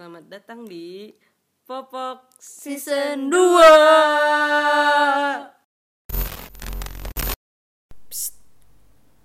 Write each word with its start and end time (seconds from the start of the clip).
Selamat 0.00 0.32
datang 0.32 0.64
di 0.64 1.12
Popok 1.68 2.32
Season 2.40 3.28
2 3.28 3.36
Psst, 8.08 8.40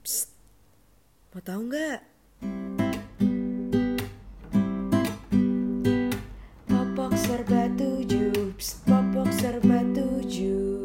psst. 0.04 0.36
Mau 1.32 1.40
tahu 1.40 1.72
nggak? 1.72 2.00
Popok 6.68 7.14
serba 7.24 7.72
tujuh. 7.80 8.52
Psst, 8.60 8.84
Popok 8.84 9.32
serba 9.32 9.80
tujuh. 9.96 10.76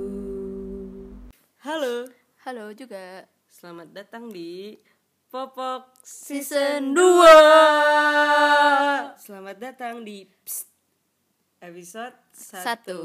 Halo. 1.67 2.07
Halo 2.47 2.71
juga. 2.79 3.27
Selamat 3.51 3.91
datang 3.91 4.31
di 4.31 4.79
Popok 5.31 5.95
Season 6.03 6.91
2 6.91 7.07
Selamat 9.15 9.63
datang 9.63 10.03
di 10.03 10.27
Psst, 10.27 10.67
episode 11.63 12.19
1 12.35 12.67
Satu. 12.67 12.99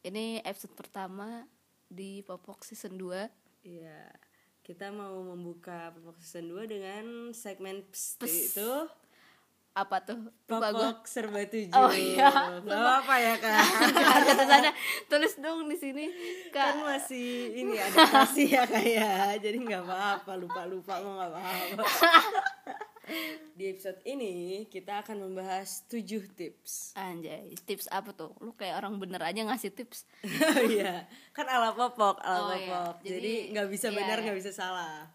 Ini 0.00 0.40
episode 0.40 0.72
pertama 0.72 1.44
di 1.84 2.24
Popok 2.24 2.64
Season 2.64 2.96
2 2.96 3.68
Iya 3.68 4.08
Kita 4.64 4.88
mau 4.96 5.28
membuka 5.28 5.92
Popok 5.92 6.24
Season 6.24 6.48
2 6.48 6.64
dengan 6.64 7.04
segmen 7.36 7.84
Psst, 7.92 8.24
itu 8.24 8.88
Apa 9.76 10.00
tuh? 10.00 10.32
Lupa 10.48 10.72
Popok 10.72 11.04
serba 11.04 11.44
tujuh 11.52 11.68
Oh, 11.70 11.92
iya. 11.92 12.32
Gak 12.64 12.80
apa 13.04 13.14
ya 13.20 13.34
kak 13.36 13.60
Ada 14.16 14.32
tulisannya 14.32 14.72
Tulis 15.04 15.34
dong 15.36 15.68
di 15.68 15.76
sini 15.76 16.04
Kan 16.48 16.80
Kak 16.80 16.96
masih 16.96 17.52
ini 17.52 17.76
adaptasi 17.76 18.56
ya 18.56 18.64
kayak 18.64 19.44
Jadi 19.44 19.56
nggak 19.60 19.84
apa-apa 19.84 20.32
Lupa-lupa 20.34 20.96
mau 21.04 21.20
nggak 21.20 21.30
apa-apa 21.30 21.84
Di 23.54 23.70
episode 23.70 24.02
ini 24.02 24.66
kita 24.66 24.98
akan 24.98 25.30
membahas 25.30 25.86
7 25.86 26.02
tips 26.34 26.90
Anjay 26.98 27.54
Tips 27.62 27.86
apa 27.86 28.10
tuh? 28.10 28.34
Lu 28.42 28.50
kayak 28.52 28.82
orang 28.82 28.98
bener 28.98 29.22
aja 29.22 29.46
ngasih 29.46 29.70
tips 29.70 30.08
Iya, 30.66 31.06
kan 31.30 31.46
ala 31.46 31.70
popok, 31.70 32.18
ala 32.18 32.50
Oh, 32.50 32.50
iya. 32.50 32.66
popok. 32.66 32.94
Jadi 33.06 33.14
Jadi, 33.14 33.34
nggak 33.54 33.68
bisa 33.70 33.88
iya, 33.88 33.96
benar, 34.02 34.16
iya. 34.18 34.24
nggak 34.26 34.38
bisa 34.42 34.50
salah. 34.50 35.06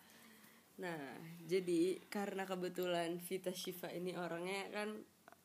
Nah, 0.82 1.22
jadi 1.46 2.02
karena 2.10 2.44
kebetulan 2.50 3.22
Vita 3.22 3.54
Shiva 3.54 3.94
ini 3.94 4.18
orangnya 4.18 4.66
kan 4.74 4.90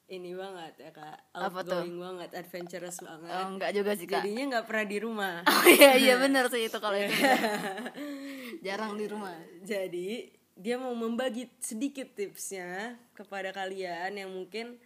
ini 0.06 0.32
banget 0.38 0.86
ya 0.86 0.90
kak, 0.94 1.18
outgoing 1.34 1.98
banget, 1.98 2.30
adventurous 2.32 3.02
banget. 3.02 3.26
Oh 3.26 3.46
enggak 3.52 3.74
juga 3.74 3.92
sih 3.98 4.06
kak. 4.06 4.22
Jadinya 4.22 4.42
nggak 4.56 4.66
pernah 4.70 4.86
di 4.86 4.98
rumah. 5.02 5.34
Oh 5.50 5.66
iya 5.66 5.92
iya 5.98 6.14
bener 6.24 6.46
sih 6.48 6.70
itu 6.70 6.78
kalau 6.78 6.96
itu. 6.96 7.10
Bener. 7.10 7.92
Jarang 8.66 8.94
di 8.96 9.06
rumah. 9.10 9.34
Jadi 9.66 10.30
dia 10.56 10.80
mau 10.80 10.94
membagi 10.96 11.52
sedikit 11.60 12.16
tipsnya 12.16 12.96
kepada 13.12 13.52
kalian 13.52 14.16
yang 14.16 14.32
mungkin 14.32 14.80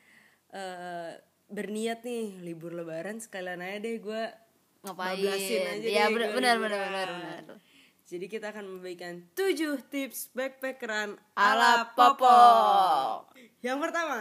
eh, 0.50 1.14
berniat 1.46 2.02
nih 2.02 2.42
libur 2.42 2.74
lebaran 2.74 3.22
sekalian 3.22 3.62
aja 3.62 3.78
deh 3.78 4.02
gue 4.02 4.22
Ngapain? 4.82 5.20
aja 5.20 5.36
Iya 5.78 6.08
deh 6.08 6.30
bener 6.34 6.56
gua 6.58 6.66
bener 6.74 7.08
Jadi 8.10 8.26
kita 8.26 8.50
akan 8.50 8.66
memberikan 8.66 9.22
7 9.38 9.86
tips 9.86 10.34
backpackeran 10.34 11.14
Ala 11.38 11.94
Popok. 11.94 12.18
Popok. 12.18 13.38
Yang 13.62 13.78
pertama, 13.78 14.18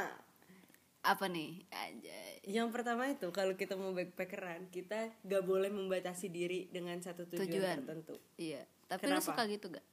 Apa 1.02 1.26
nih? 1.26 1.66
Anjay 1.74 2.30
yang 2.50 2.74
pertama 2.74 3.06
itu 3.06 3.30
kalau 3.30 3.54
kita 3.54 3.78
mau 3.78 3.94
backpackeran, 3.94 4.74
kita 4.74 5.14
gak 5.22 5.44
boleh 5.46 5.70
membatasi 5.70 6.34
diri 6.34 6.66
dengan 6.74 6.98
satu 6.98 7.30
tujuan, 7.30 7.46
Tujuan. 7.46 7.76
tertentu. 7.86 8.16
Iya 8.42 8.66
Tapi 8.90 9.06
lu 9.06 9.10
Kenapa? 9.14 9.28
suka 9.30 9.42
gitu 9.46 9.66
gak? 9.70 9.86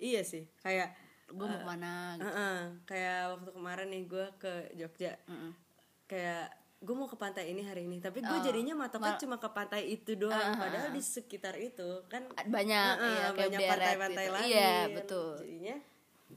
Iya 0.00 0.22
sih, 0.26 0.44
kayak 0.58 0.90
Gue 1.30 1.46
mau 1.46 1.62
ke 1.62 1.68
mana 1.70 2.18
gitu 2.18 2.26
Heeh, 2.26 2.58
kayak 2.90 3.20
waktu 3.30 3.50
kemarin 3.54 3.88
nih 3.94 4.02
gue 4.10 4.26
ke 4.42 4.52
Jogja. 4.74 5.14
Mm-mm. 5.30 5.52
Kayak 6.10 6.50
gue 6.80 6.94
mau 6.94 7.04
ke 7.04 7.14
pantai 7.14 7.44
ini 7.46 7.60
hari 7.60 7.84
ini, 7.84 8.00
tapi 8.00 8.18
gue 8.20 8.32
Oh, 8.32 8.40
jadinya 8.40 8.72
matoknya 8.74 9.12
cuma 9.16 9.36
ke 9.36 9.48
pantai 9.48 9.84
itu 9.86 10.16
doang. 10.16 10.32
Ah, 10.32 10.48
ah, 10.50 10.58
Padahal 10.58 10.90
di 10.90 11.02
sekitar 11.04 11.54
itu 11.54 12.00
kan 12.08 12.24
Banyak 12.42 12.84
Heeh, 12.96 13.04
iya, 13.06 13.24
kayak 13.28 13.36
banyak 13.36 13.60
pantai-pantai 13.68 14.24
gitu. 14.24 14.32
lain. 14.32 14.48
Iya 14.48 14.72
betul 14.90 15.30
Jadinya 15.38 15.76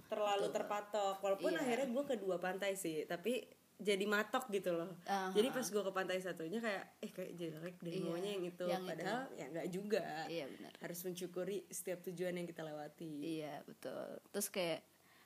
terlalu 0.04 0.48
terpatok. 0.50 1.16
Walaupun 1.18 1.50
Iya. 1.50 1.60
akhirnya 1.60 1.88
gue 1.90 2.04
ke 2.04 2.16
dua 2.18 2.38
pantai 2.38 2.76
sih, 2.76 3.06
tapi 3.06 3.40
jadi 3.76 4.04
matok 4.06 4.48
gitu 4.50 4.72
loh. 4.74 4.92
Ah, 5.04 5.32
Jadi 5.32 5.48
pas 5.50 5.64
gue 5.66 5.80
ke 5.82 5.92
pantai 5.92 6.18
satunya 6.20 6.60
kayak 6.60 6.84
eh 7.00 7.10
kayak 7.10 7.32
jelek 7.34 7.76
deh 7.80 7.92
Iya, 7.94 8.04
maunya 8.04 8.30
yang 8.32 8.44
itu. 8.46 8.64
yang 8.66 8.80
itu. 8.80 8.90
Padahal 8.90 9.22
ya 9.34 9.46
nggak 9.50 9.68
juga. 9.70 10.04
Iya 10.26 10.46
benar 10.50 10.72
Harus 10.78 11.00
mencukuri 11.02 11.58
setiap 11.68 12.00
tujuan 12.04 12.34
yang 12.34 12.46
kita 12.46 12.62
lewati. 12.62 13.12
Iya 13.40 13.64
betul 13.64 14.20
Terus 14.30 14.48
kayak 14.50 14.80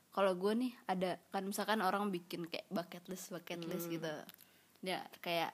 kalau 0.10 0.34
gue 0.34 0.54
nih 0.56 0.74
ada 0.86 1.18
kan 1.28 1.42
misalkan 1.42 1.82
orang 1.82 2.08
bikin 2.08 2.46
kayak 2.46 2.66
bucket 2.68 3.02
list 3.08 3.30
bucket 3.30 3.62
list 3.64 3.86
Hmm. 3.88 3.96
gitu 3.96 4.14
ya 4.88 5.00
kayak 5.20 5.52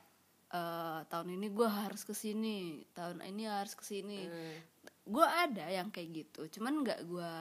eh, 0.50 1.00
tahun 1.04 1.34
ini 1.34 1.50
gue 1.50 1.66
harus 1.66 2.06
ke 2.06 2.14
sini 2.14 2.58
tahun 2.94 3.26
ini 3.26 3.50
harus 3.50 3.74
ke 3.74 3.82
sini 3.84 4.22
Hmm. 4.24 4.58
gue 5.04 5.26
ada 5.26 5.66
yang 5.68 5.90
kayak 5.90 6.10
gitu 6.14 6.42
cuman 6.54 6.80
nggak 6.80 7.02
gue 7.04 7.34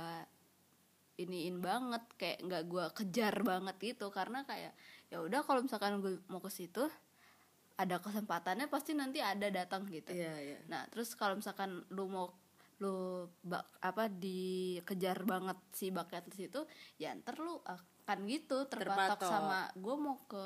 iniin 1.18 1.60
banget 1.60 2.02
kayak 2.16 2.38
nggak 2.40 2.62
gue 2.66 2.84
kejar 2.96 3.34
banget 3.42 3.76
gitu 3.78 4.08
karena 4.08 4.42
kayak 4.42 4.72
ya 5.06 5.20
udah 5.20 5.44
kalau 5.44 5.60
misalkan 5.60 6.00
gue 6.00 6.18
mau 6.26 6.40
ke 6.40 6.48
situ 6.48 6.82
ada 7.74 8.00
kesempatannya 8.00 8.66
pasti 8.66 8.92
nanti 8.92 9.20
ada 9.20 9.48
datang 9.48 9.84
gitu 9.86 10.12
Iya, 10.12 10.34
iya. 10.38 10.58
Nah, 10.66 10.84
terus 10.88 11.12
kalau 11.12 11.34
misalkan 11.34 11.84
lu 11.90 12.04
mau 12.06 12.32
lu 12.78 13.24
bak, 13.40 13.62
apa 13.78 14.10
dikejar 14.10 15.22
banget 15.22 15.54
si 15.70 15.88
bucket 15.88 16.26
list 16.26 16.42
itu, 16.42 16.60
ya 16.96 17.14
ntar 17.14 17.38
lu 17.38 17.62
akan 17.62 18.18
gitu 18.26 18.66
terpatok 18.66 19.18
Terpatok. 19.18 19.30
sama 19.30 19.70
gue 19.72 19.94
mau 19.96 20.18
ke 20.26 20.44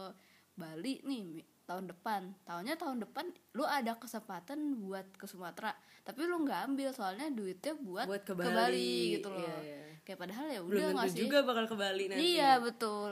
Bali 0.56 1.04
nih 1.04 1.44
tahun 1.68 1.92
depan. 1.92 2.32
Tahunnya 2.48 2.74
tahun 2.80 3.04
depan 3.04 3.28
lu 3.52 3.64
ada 3.68 3.94
kesempatan 4.00 4.80
buat 4.80 5.04
ke 5.20 5.28
Sumatera, 5.28 5.76
tapi 6.02 6.24
lu 6.24 6.40
nggak 6.42 6.72
ambil 6.72 6.90
soalnya 6.96 7.28
duitnya 7.28 7.76
buat, 7.76 8.08
Buat 8.08 8.24
ke 8.24 8.32
ke, 8.32 8.40
Bali. 8.40 8.56
Bali 8.56 8.90
gitu 9.20 9.28
loh. 9.28 9.44
Iya, 9.44 9.56
iya. 9.60 9.80
Kayak 10.06 10.18
padahal 10.22 10.46
ya 10.48 10.60
udah 10.62 10.84
nggak 10.96 11.08
sih? 11.12 11.20
juga 11.26 11.38
bakal 11.44 11.64
ke 11.68 11.76
Bali 11.76 12.04
nanti. 12.08 12.22
Iya, 12.34 12.50
betul. 12.62 13.10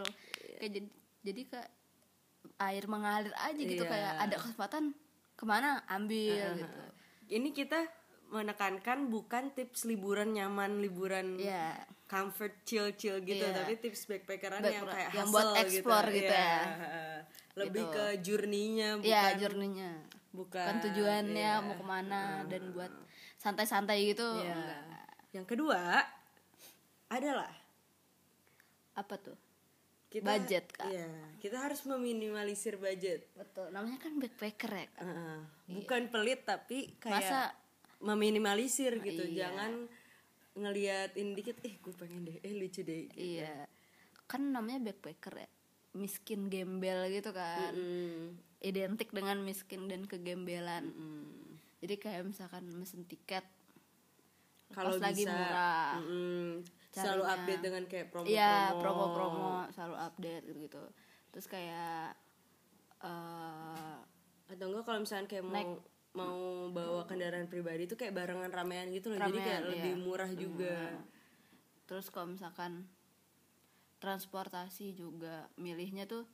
Kayak 0.58 0.72
jadi 0.80 0.88
jadi 1.24 1.42
kayak 1.50 1.70
air 2.60 2.84
mengalir 2.86 3.34
aja 3.34 3.60
gitu 3.60 3.84
Iya. 3.84 3.90
kayak 3.90 4.12
ada 4.30 4.36
kesempatan 4.38 4.84
ke 5.34 5.44
mana 5.44 5.82
ambil 5.90 6.54
gitu. 6.56 6.82
Ini 7.28 7.48
kita 7.50 7.80
menekankan 8.34 9.06
bukan 9.06 9.50
tips 9.50 9.84
liburan 9.84 10.32
nyaman, 10.32 10.78
liburan 10.78 11.38
Iya. 11.38 11.86
comfort 12.04 12.62
chill 12.62 12.90
chill 12.92 13.18
gitu, 13.20 13.42
Iya. 13.42 13.54
tapi 13.56 13.78
tips 13.78 14.04
backpackeran 14.04 14.60
Back- 14.60 14.74
yang 14.74 14.86
kayak 14.86 15.10
yang 15.12 15.28
buat 15.30 15.48
explore 15.56 16.08
gitu 16.10 16.34
Iya. 16.34 16.50
ya. 16.50 16.62
Lebih 17.62 17.84
Gitu. 17.84 17.94
ke 17.94 18.04
journey-nya 18.20 18.88
bukan 18.98 19.08
Iya, 19.08 19.22
journey-nya. 19.38 19.90
bukan 20.30 20.66
Kan 20.66 20.76
tujuannya 20.82 21.50
iya. 21.54 21.62
mau 21.62 21.74
ke 21.74 21.84
mana 21.84 22.22
dan 22.44 22.62
buat 22.70 22.90
santai-santai 23.38 24.10
gitu. 24.10 24.26
Iya. 24.36 24.52
enggak. 24.52 24.82
Yang 25.32 25.46
kedua 25.48 25.80
adalah 27.08 27.52
Apa 28.92 29.18
tuh? 29.18 29.34
kita 30.06 30.22
Budget, 30.30 30.70
Kak. 30.70 30.86
Iya, 30.86 31.10
kita 31.38 31.58
harus 31.58 31.82
meminimalisir 31.82 32.78
budget. 32.78 33.26
Betul. 33.34 33.74
Namanya 33.74 33.98
kan 33.98 34.14
backpacker 34.14 34.70
ya, 34.70 34.86
Kak. 34.88 35.02
Heeh. 35.02 35.38
bukan 35.66 36.02
pelit 36.06 36.44
tapi 36.44 36.94
kayak 36.96 37.18
Masa 37.18 37.40
meminimalisir 38.04 39.00
gitu. 39.00 39.24
Iya. 39.24 39.48
Jangan 39.48 39.72
ngelihat 40.54 41.10
ini 41.18 41.34
dikit, 41.34 41.56
eh 41.64 41.74
gue 41.80 41.94
pengen 41.96 42.28
deh, 42.28 42.38
eh 42.44 42.52
lucu 42.54 42.84
deh. 42.84 43.08
Gitu. 43.10 43.40
iya. 43.40 43.64
Kan 44.28 44.52
namanya 44.52 44.92
backpacker 44.92 45.48
ya. 45.48 45.48
Miskin 45.96 46.52
gembel 46.52 47.08
gitu 47.10 47.32
kan. 47.32 47.72
Mm. 47.74 48.38
Identik 48.60 49.10
dengan 49.10 49.40
miskin 49.42 49.88
dan 49.88 50.04
kegembelan. 50.04 50.92
Mm. 50.92 51.58
Jadi 51.84 51.94
kayak 52.00 52.22
misalkan 52.28 52.64
mesen 52.76 53.04
tiket 53.04 53.44
Kalau 54.72 54.96
lagi 54.98 55.22
bisa, 55.22 55.30
murah. 55.30 55.92
mm, 56.02 56.50
selalu 56.90 57.22
Carinya. 57.22 57.34
update 57.38 57.62
dengan 57.62 57.82
kayak 57.86 58.06
promo 58.10 58.26
Iya, 58.26 58.54
promo-promo 58.80 59.52
selalu 59.70 59.96
update 60.02 60.42
gitu-gitu. 60.50 60.82
Terus 61.30 61.46
kayak 61.46 62.16
eh 63.04 63.96
atau 64.44 64.66
enggak 64.70 64.84
kalau 64.86 64.98
misalnya 65.04 65.26
kayak 65.28 65.44
mau 65.44 65.78
mau 66.14 66.70
bawa 66.70 67.04
kendaraan 67.04 67.50
pribadi 67.50 67.84
itu 67.84 67.98
kayak 67.98 68.14
barengan 68.14 68.50
ramean 68.50 68.88
gitu 68.94 69.10
loh. 69.10 69.18
Jadi 69.18 69.38
kayak 69.38 69.62
Ramean, 69.66 69.72
lebih 69.74 69.92
iya. 69.94 70.02
murah 70.02 70.30
juga. 70.30 70.76
Terus 71.84 72.06
kalau 72.08 72.32
misalkan 72.32 72.86
transportasi 73.98 74.94
juga 74.94 75.48
milihnya 75.56 76.06
tuh 76.06 76.24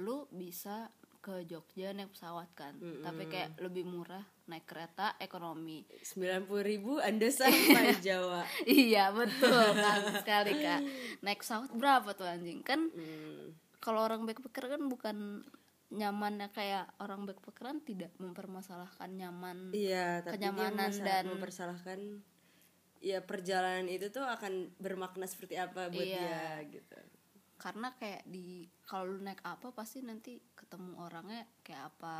lu 0.00 0.24
bisa 0.32 0.88
ke 1.22 1.46
Jogja 1.46 1.94
naik 1.94 2.10
pesawat 2.10 2.50
kan? 2.56 2.74
Tapi 2.80 3.30
kayak 3.30 3.60
lebih 3.62 3.86
murah 3.86 4.24
naik 4.50 4.66
kereta 4.66 5.14
ekonomi. 5.22 5.86
Sembilan 6.02 6.48
puluh 6.48 6.64
ribu 6.66 6.92
anda 6.98 7.30
sampai 7.30 7.94
Jawa. 8.06 8.42
Iya 8.66 9.14
betul. 9.14 9.66
Kan 9.76 10.00
sekali 10.18 10.52
kak. 10.58 10.80
Naik 11.22 11.46
pesawat 11.46 11.70
berapa 11.76 12.10
tuh 12.16 12.26
anjing? 12.26 12.64
Kan 12.66 12.90
Hmm. 12.90 13.54
kalau 13.78 14.02
orang 14.02 14.26
backpacker 14.26 14.78
kan 14.78 14.82
bukan 14.88 15.46
nyamannya 15.92 16.48
kayak 16.50 16.96
orang 16.98 17.24
backpackeran 17.24 17.84
tidak 17.84 18.10
mempermasalahkan 18.16 19.12
nyaman 19.12 19.70
iya 19.70 20.20
tapi 20.20 20.40
Kenyamanan 20.40 20.88
dia 20.90 21.04
dan- 21.04 21.28
mempersalahkan 21.28 21.98
ya 22.98 23.18
perjalanan 23.20 23.86
itu 23.86 24.08
tuh 24.08 24.22
akan 24.22 24.72
bermakna 24.78 25.26
seperti 25.26 25.58
apa 25.58 25.90
buat 25.90 26.00
Iya. 26.00 26.22
dia 26.22 26.42
gitu. 26.70 26.96
Karena 27.58 27.90
kayak 27.92 28.22
di 28.24 28.62
kalau 28.82 29.10
lu 29.10 29.18
naik 29.20 29.42
apa 29.42 29.70
pasti 29.70 30.00
nanti 30.00 30.38
ketemu 30.52 30.98
orangnya 30.98 31.46
kayak 31.60 31.92
apa 31.92 32.14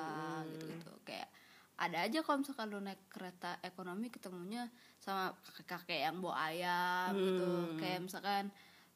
gitu 0.44 0.66
gitu 0.68 0.92
kayak 1.02 1.30
ada 1.74 1.98
aja 2.02 2.22
kalau 2.22 2.42
misalkan 2.42 2.66
lu 2.68 2.78
naik 2.78 3.08
kereta 3.08 3.58
ekonomi 3.60 4.06
ketemunya 4.06 4.70
sama 4.98 5.34
kakek-kakek 5.40 6.02
yang 6.02 6.18
bawa 6.18 6.46
ayam 6.46 7.10
gitu. 7.14 7.48
Kayak 7.76 8.00
misalkan 8.02 8.44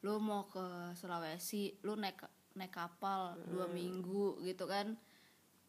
lu 0.03 0.19
mau 0.19 0.45
ke 0.45 0.63
Sulawesi 0.93 1.79
lu 1.81 1.95
naik 1.95 2.19
naik 2.57 2.73
kapal 2.73 3.37
dua 3.45 3.69
minggu 3.69 4.41
gitu 4.41 4.65
kan. 4.65 4.97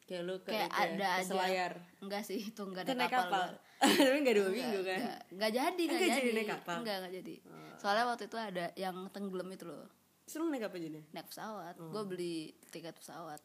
Kayak 0.03 0.23
lu 0.25 0.35
ke 0.41 0.49
kayak 0.49 0.73
ya, 0.73 0.81
ada 0.89 0.97
ke 1.07 1.17
aja. 1.21 1.29
Selayar. 1.29 1.73
Enggak 2.01 2.23
sih 2.25 2.41
itu 2.41 2.63
enggak 2.65 2.89
itu 2.89 2.97
naik 2.97 3.13
kapal, 3.13 3.29
kapal. 3.29 3.49
Tapi 4.09 4.19
nggak 4.19 4.35
dua 4.35 4.43
Enggak, 4.43 4.57
minggu 4.57 4.79
kan? 4.83 4.99
enggak, 4.99 5.19
enggak 5.29 5.51
jadi 5.53 5.69
enggak 5.85 5.85
Enggak 5.93 6.09
jadi, 6.09 6.19
jadi. 6.25 6.31
naik 6.35 6.51
kapal? 6.51 6.73
Oh. 6.73 6.81
enggak 6.81 6.97
enggak 6.97 7.15
jadi. 7.21 7.35
Soalnya 7.79 8.05
waktu 8.09 8.25
itu 8.25 8.37
ada 8.37 8.65
yang 8.75 8.97
tenggelam 9.13 9.49
itu 9.53 9.65
loh. 9.65 9.87
Terus 10.25 10.35
lu 10.35 10.47
naik 10.49 10.65
apa 10.65 10.77
jadi? 10.77 11.01
Naik 11.13 11.27
pesawat. 11.29 11.75
Oh. 11.77 11.91
gue 11.93 12.03
beli 12.05 12.37
tiket 12.69 12.97
pesawat. 12.97 13.41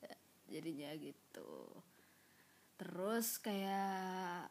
Ya, 0.00 0.14
jadinya 0.48 0.90
gitu. 0.94 1.52
Terus 2.78 3.36
kayak 3.36 4.48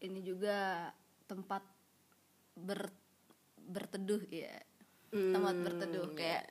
ini 0.00 0.22
juga 0.22 0.88
tempat 1.26 1.66
ber 2.54 2.88
berteduh 3.58 4.22
ya 4.30 4.54
tempat 5.10 5.54
Hmm, 5.56 5.64
berteduh 5.64 6.06
iya. 6.12 6.16
kayak 6.16 6.44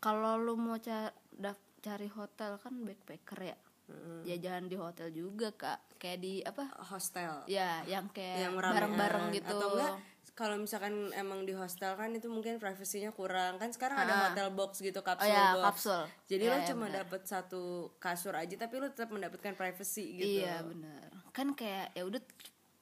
kalau 0.00 0.36
lu 0.36 0.56
mau 0.56 0.76
ca- 0.76 1.12
daf- 1.30 1.60
cari 1.78 2.08
hotel 2.08 2.56
kan 2.56 2.74
backpacker 2.78 3.40
ya. 3.46 3.58
Hmm. 3.86 4.22
ya 4.22 4.38
jangan 4.38 4.64
di 4.64 4.76
hotel 4.76 5.10
juga 5.10 5.50
kak. 5.52 5.98
Kayak 5.98 6.18
di 6.18 6.34
apa? 6.40 6.62
Hostel. 6.86 7.42
Ya 7.46 7.82
yang 7.84 8.06
kayak 8.08 8.36
yang 8.40 8.54
bareng-bareng 8.54 9.34
gitu. 9.34 9.50
atau 9.50 9.68
enggak 9.74 9.94
kalau 10.30 10.56
misalkan 10.56 10.94
emang 11.12 11.42
di 11.42 11.52
hostel 11.52 11.92
kan 11.94 12.08
itu 12.10 12.24
mungkin 12.26 12.56
privasinya 12.56 13.10
kurang. 13.10 13.58
Kan 13.58 13.74
sekarang 13.74 13.98
ada 13.98 14.14
Ah. 14.14 14.20
hotel 14.26 14.48
box 14.52 14.78
gitu 14.78 14.94
oh 14.96 15.04
kapsul 15.04 15.26
ya 15.28 15.52
box. 15.52 15.64
kapsul 15.66 16.02
jadi 16.24 16.44
Ya, 16.44 16.48
lo 16.48 16.56
ya, 16.56 16.66
cuma 16.66 16.86
benar. 16.86 16.96
dapet 17.02 17.22
satu 17.24 17.62
kasur 17.98 18.32
aja 18.32 18.54
tapi 18.54 18.78
lo 18.78 18.86
tetap 18.86 19.10
mendapatkan 19.10 19.52
privacy 19.52 20.16
gitu. 20.16 20.40
Iya 20.40 20.62
bener 20.62 21.10
kan 21.30 21.52
kayak 21.52 21.90
ya 21.92 22.02
udah 22.04 22.22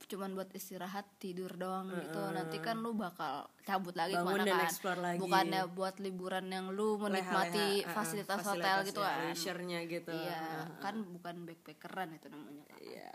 cuman 0.09 0.33
buat 0.33 0.49
istirahat 0.57 1.05
tidur 1.21 1.53
doang 1.53 1.93
gitu. 1.93 2.23
Nanti 2.33 2.57
kan 2.59 2.81
lu 2.81 2.97
bakal 2.97 3.45
cabut 3.63 3.93
lagi 3.93 4.17
ke 4.17 4.25
mana 4.25 4.41
kan. 4.43 4.97
lagi. 4.97 5.21
bukannya 5.21 5.63
buat 5.69 6.01
liburan 6.01 6.49
yang 6.49 6.73
lu 6.73 6.97
menikmati 6.97 7.85
Leha-leha, 7.85 7.93
ah, 7.93 7.95
fasilitas, 7.95 8.37
fasilitas 8.41 8.73
hotel 8.73 8.89
gitu 8.89 9.01
ya, 9.01 9.13
kan. 9.13 9.21
leisure-nya 9.29 9.81
gitu. 9.85 10.13
Iya 10.17 10.43
kan 10.81 10.95
bukan 11.05 11.35
backpackeran 11.45 12.09
itu 12.17 12.27
namanya 12.33 12.65
kan. 12.73 12.81
Iya. 12.81 13.13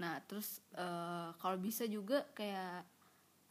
Nah 0.00 0.14
terus 0.24 0.64
eh, 0.72 1.28
kalau 1.36 1.60
bisa 1.60 1.84
juga 1.84 2.24
kayak 2.32 2.88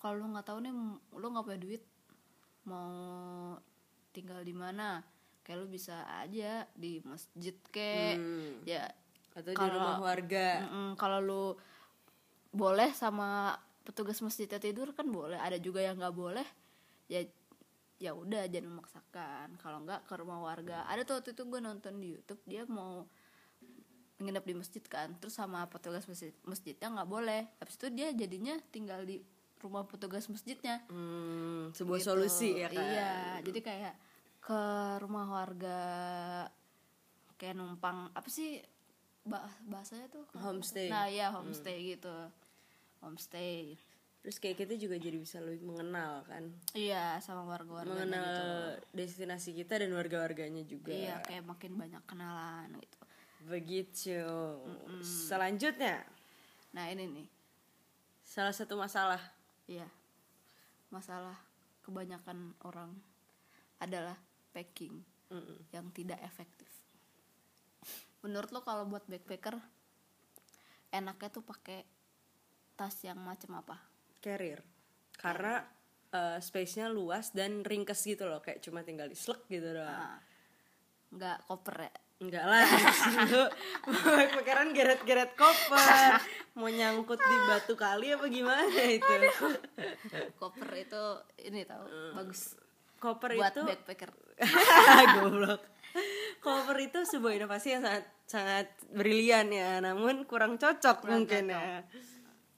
kalau 0.01 0.17
lu 0.17 0.33
nggak 0.33 0.47
tahu 0.49 0.57
nih 0.65 0.73
lu 1.13 1.25
nggak 1.29 1.45
punya 1.45 1.61
duit 1.61 1.83
mau 2.65 3.57
tinggal 4.09 4.41
di 4.41 4.53
mana 4.53 5.05
kayak 5.41 5.57
lu 5.61 5.67
bisa 5.69 6.01
aja 6.17 6.65
di 6.73 6.97
masjid 7.05 7.53
kek. 7.69 8.17
Hmm. 8.17 8.65
ya 8.65 8.89
atau 9.31 9.53
di 9.53 9.57
Kalau- 9.57 9.77
rumah 9.77 9.97
warga. 10.01 10.47
Kalau 10.97 11.19
lu 11.21 11.43
boleh 12.51 12.91
sama 12.91 13.55
petugas 13.81 14.19
masjidnya 14.21 14.61
tidur 14.61 14.93
kan 14.93 15.07
boleh 15.07 15.39
ada 15.39 15.57
juga 15.57 15.81
yang 15.81 15.97
nggak 15.97 16.15
boleh 16.15 16.45
ya 17.09 17.23
ya 18.01 18.17
udah 18.17 18.49
jangan 18.49 18.73
memaksakan. 18.73 19.47
Kalau 19.61 19.85
nggak 19.85 20.09
ke 20.09 20.13
rumah 20.17 20.41
warga. 20.41 20.89
Ada 20.89 21.05
tuh 21.05 21.21
waktu 21.21 21.37
itu 21.37 21.43
gue 21.45 21.61
nonton 21.61 21.93
di 22.01 22.17
YouTube 22.17 22.41
dia 22.49 22.65
mau 22.65 23.05
nginep 24.21 24.43
di 24.45 24.53
masjid 24.53 24.83
kan 24.85 25.17
terus 25.17 25.33
sama 25.33 25.65
petugas 25.69 26.05
masjid 26.09 26.33
masjidnya 26.41 26.89
nggak 26.89 27.09
boleh. 27.09 27.45
Habis 27.61 27.77
itu 27.77 27.87
dia 27.93 28.09
jadinya 28.09 28.57
tinggal 28.73 29.05
di 29.05 29.21
rumah 29.61 29.85
petugas 29.85 30.25
masjidnya. 30.33 30.81
Hmm, 30.89 31.69
sebuah 31.77 32.01
gitu. 32.01 32.09
solusi 32.09 32.57
ya 32.57 32.73
kan 32.73 32.81
iya 32.81 33.13
jadi 33.45 33.59
kayak 33.61 33.93
ke 34.41 34.61
rumah 34.97 35.29
warga 35.29 35.81
kayak 37.37 37.53
numpang 37.53 38.09
apa 38.17 38.29
sih 38.29 38.57
bah- 39.23 39.57
bahasanya 39.65 40.07
tuh 40.09 40.25
Homestay. 40.33 40.89
nah 40.89 41.05
ya 41.05 41.29
homestay 41.29 41.95
gitu. 41.95 42.13
Homestay. 42.99 43.75
Terus 44.21 44.37
kayak 44.37 44.57
kita 44.59 44.73
juga 44.77 44.95
jadi 44.95 45.17
bisa 45.17 45.41
lebih 45.41 45.65
mengenal 45.65 46.21
kan? 46.25 46.53
Iya 46.73 47.17
sama 47.19 47.41
warga-warga 47.43 47.89
mengenal 47.89 48.21
gitu 48.21 48.45
destinasi 48.93 49.57
kita 49.57 49.81
dan 49.81 49.89
warga-warganya 49.91 50.61
juga. 50.61 50.93
Iya 50.93 51.21
kayak 51.25 51.43
makin 51.43 51.73
banyak 51.73 52.01
kenalan 52.05 52.69
gitu. 52.77 52.97
Begitu. 53.49 54.21
Selanjutnya. 55.01 56.05
Nah 56.71 56.85
ini 56.87 57.09
nih. 57.09 57.27
Salah 58.21 58.53
satu 58.53 58.77
masalah. 58.77 59.19
Iya. 59.65 59.89
Masalah 60.93 61.35
kebanyakan 61.81 62.53
orang 62.61 62.93
adalah 63.81 64.15
packing 64.53 65.01
Mm-mm. 65.33 65.57
yang 65.73 65.89
tidak 65.91 66.21
efektif. 66.21 66.69
Menurut 68.21 68.49
lo 68.53 68.61
kalau 68.61 68.85
buat 68.85 69.05
backpacker 69.09 69.57
enaknya 70.91 71.29
tuh 71.31 71.43
pakai 71.45 71.85
tas 72.75 72.95
yang 73.05 73.17
macam 73.21 73.61
apa? 73.61 73.77
carrier. 74.21 74.61
Karena 75.17 75.65
eh, 76.13 76.37
space-nya 76.37 76.87
luas 76.87 77.33
dan 77.33 77.65
ringkes 77.65 78.05
gitu 78.05 78.29
loh 78.29 78.39
kayak 78.39 78.61
cuma 78.61 78.85
tinggal 78.85 79.09
di 79.09 79.17
slek 79.17 79.49
gitu 79.49 79.73
doang. 79.73 79.89
Nah, 79.89 80.21
nggak 81.11 81.37
koper 81.49 81.89
ya? 81.89 81.93
enggak 82.21 82.45
lah 82.45 82.61
pikiran 84.37 84.69
geret-geret 84.77 85.33
koper. 85.33 86.21
Mau 86.61 86.69
nyangkut 86.69 87.17
di 87.17 87.37
batu 87.49 87.73
kali 87.73 88.13
apa 88.13 88.29
gimana 88.29 88.69
itu? 88.85 89.09
Koper 90.39 90.69
itu 90.77 91.03
ini 91.49 91.65
tahu 91.65 91.81
bagus 92.13 92.53
koper 93.01 93.33
buat 93.33 93.57
itu 93.57 93.65
backpacker. 93.65 94.13
goblok 95.17 95.65
koper 96.41 96.77
itu 96.81 96.99
sebuah 96.99 97.33
inovasi 97.37 97.67
yang 97.71 97.83
sangat 97.83 98.05
sangat 98.25 98.67
brilian 98.89 99.47
ya 99.47 99.77
namun 99.79 100.25
kurang 100.25 100.57
cocok 100.57 101.05
mungkin 101.05 101.47
ya 101.47 101.85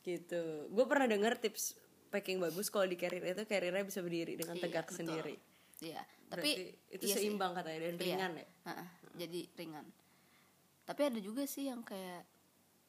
gitu 0.01 0.67
gue 0.67 0.85
pernah 0.85 1.05
denger 1.05 1.37
tips 1.37 1.75
packing 2.07 2.37
bagus 2.37 2.67
kalau 2.67 2.85
di 2.85 2.93
carrier 2.93 3.23
itu 3.25 3.43
carriernya 3.43 3.83
bisa 3.83 3.99
berdiri 3.99 4.33
dengan 4.33 4.55
Iya, 4.55 4.63
tegak 4.63 4.85
betul. 4.85 4.97
sendiri 4.99 5.35
Iya, 5.79 5.99
tapi 6.29 6.49
itu 6.87 7.03
iya 7.03 7.15
sih. 7.15 7.27
seimbang 7.27 7.51
katanya 7.51 7.79
dan 7.81 7.93
Iya. 7.93 8.03
ringan 8.05 8.31
ya 8.33 8.47
Ha-ha, 8.63 8.85
jadi 9.13 9.41
ringan. 9.53 9.85
Tapi 10.83 11.01
ada 11.03 11.19
juga 11.19 11.43
sih 11.43 11.67
yang 11.67 11.81
kayak 11.81 12.23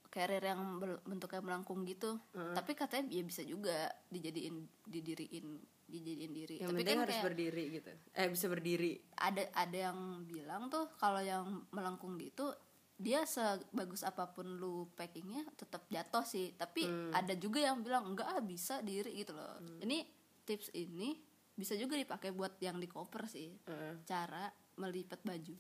carrier 0.07 0.45
yang 0.45 0.79
bentuknya 1.03 1.43
melengkung 1.43 1.83
gitu. 1.83 2.23
Tapi 2.31 2.73
katanya 2.73 3.07
ya 3.09 3.23
bisa 3.23 3.43
juga 3.43 3.75
dijadiin 4.09 4.57
didiriin 4.87 5.47
dijadiin 5.89 6.33
diri. 6.33 6.57
yang 6.61 6.73
Tapi 6.73 6.83
kan 6.85 6.99
harus 7.05 7.17
kayak 7.17 7.27
berdiri 7.31 7.65
gitu. 7.81 7.91
Eh 8.17 8.29
bisa 8.33 8.47
berdiri. 8.49 8.93
Ada 9.17 9.43
ada 9.53 9.79
yang 9.91 9.99
bilang 10.25 10.73
tuh 10.73 10.91
kalau 10.97 11.21
yang 11.21 11.65
melengkung 11.71 12.17
gitu 12.19 12.53
dia 12.95 13.27
sebagus 13.27 14.07
apa 14.07 14.31
pun 14.31 14.47
lu 14.47 14.87
packingnya 14.95 15.45
tetap 15.59 15.85
jatuh 15.91 16.25
sih. 16.25 16.55
Tapi 16.57 16.87
ada 17.11 17.35
juga 17.37 17.61
yang 17.61 17.83
bilang 17.83 18.15
enggak 18.15 18.29
ah, 18.31 18.41
bisa 18.41 18.81
diri 18.81 19.19
gitu 19.19 19.35
loh. 19.35 19.61
Ini 19.83 20.07
tips 20.47 20.73
ini 20.73 21.19
bisa 21.55 21.79
juga 21.79 21.95
dipakai 21.95 22.35
buat 22.35 22.59
yang 22.59 22.79
di 22.79 22.89
koper 22.91 23.31
sih. 23.31 23.51
Heeh. 23.67 24.03
cara 24.07 24.51
melipat 24.79 25.23
baju. 25.23 25.55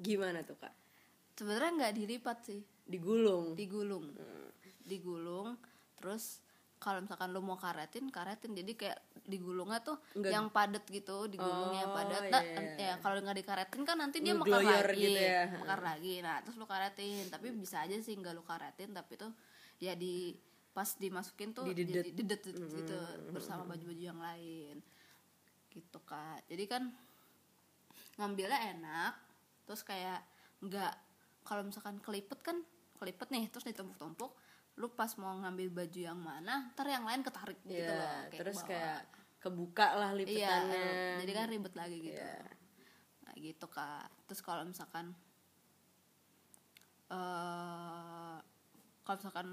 Gimana 0.00 0.44
tuh 0.44 0.56
kak? 0.60 0.74
Sebenarnya 1.36 1.70
nggak 1.76 1.94
dilipat 1.96 2.38
sih. 2.44 2.60
Digulung. 2.84 3.56
Digulung. 3.56 4.12
Digulung 4.84 5.56
terus 6.00 6.40
kalau 6.80 7.04
misalkan 7.04 7.28
lu 7.30 7.38
mau 7.38 7.54
karetin 7.54 8.08
karetin. 8.08 8.56
Jadi 8.56 8.72
kayak 8.74 8.98
digulungnya 9.22 9.78
tuh 9.78 10.00
Nggak- 10.16 10.32
yang 10.32 10.46
padat 10.48 10.84
gitu 10.88 11.28
digulungnya 11.28 11.84
Oh, 11.84 11.92
padat. 11.92 12.22
iya, 12.24 12.32
nah, 12.32 12.42
iya. 12.42 12.74
ya 12.74 12.92
kalau 12.98 13.20
nggak 13.20 13.36
dikaretin 13.36 13.82
kan 13.84 13.96
nanti 13.96 14.18
dia 14.18 14.32
mekar 14.32 14.64
lagi. 14.64 14.96
gitu 14.98 15.20
ya. 15.20 15.44
mekar 15.54 15.80
lagi. 15.80 16.14
Nah 16.18 16.40
terus 16.40 16.56
lu 16.56 16.64
karetin. 16.64 17.28
Tapi 17.28 17.52
bisa 17.52 17.84
aja 17.84 17.92
sih 17.94 18.16
nggak 18.16 18.32
lu 18.32 18.42
karetin 18.42 18.90
tapi 18.90 19.14
tuh 19.14 19.28
ya 19.76 19.92
di 19.92 20.32
pas 20.70 20.88
dimasukin 20.94 21.52
tuh 21.52 21.68
Didedet. 21.68 22.00
jadi 22.00 22.10
dedet 22.16 22.42
gitu 22.48 22.96
bersama 23.28 23.68
baju-baju 23.68 24.00
yang 24.00 24.16
lain. 24.18 24.80
Gitu 25.68 25.98
kak. 26.00 26.48
Jadi 26.48 26.64
kan 26.64 26.88
ngambilnya 28.16 28.58
enak 28.72 29.12
terus 29.64 29.80
kayak 29.80 30.20
nggak 30.60 30.92
kalau 31.40 31.62
misalkan 31.62 32.00
kelipet 32.00 32.40
kan 32.40 32.56
kelipet 32.96 33.28
nih 33.28 33.48
terus 33.48 33.64
ditumpuk-tumpuk 33.64 34.28
lu 34.80 34.88
pas 34.88 35.12
mau 35.20 35.36
ngambil 35.36 35.68
baju 35.68 36.00
yang 36.00 36.16
mana 36.16 36.72
ntar 36.72 36.88
yang 36.88 37.04
lain 37.04 37.20
ketarik 37.20 37.60
gitu 37.62 37.84
Iya, 37.84 37.92
loh 37.92 38.08
kayak 38.32 38.40
terus 38.40 38.56
ke 38.56 38.64
bawah. 38.64 38.70
kayak 38.72 39.00
kebuka 39.40 39.86
lah 39.94 40.10
iya 40.12 40.18
lipetannya. 40.18 40.84
jadi 41.20 41.32
kan 41.36 41.46
ribet 41.48 41.74
lagi 41.76 41.98
gitu. 42.00 42.16
Iya. 42.16 42.36
nah 43.20 43.34
gitu 43.36 43.66
kak. 43.68 44.08
Terus 44.24 44.40
kalau 44.40 44.62
misalkan 44.64 45.12
eh 47.10 48.36
kalau 49.04 49.16
misalkan 49.18 49.48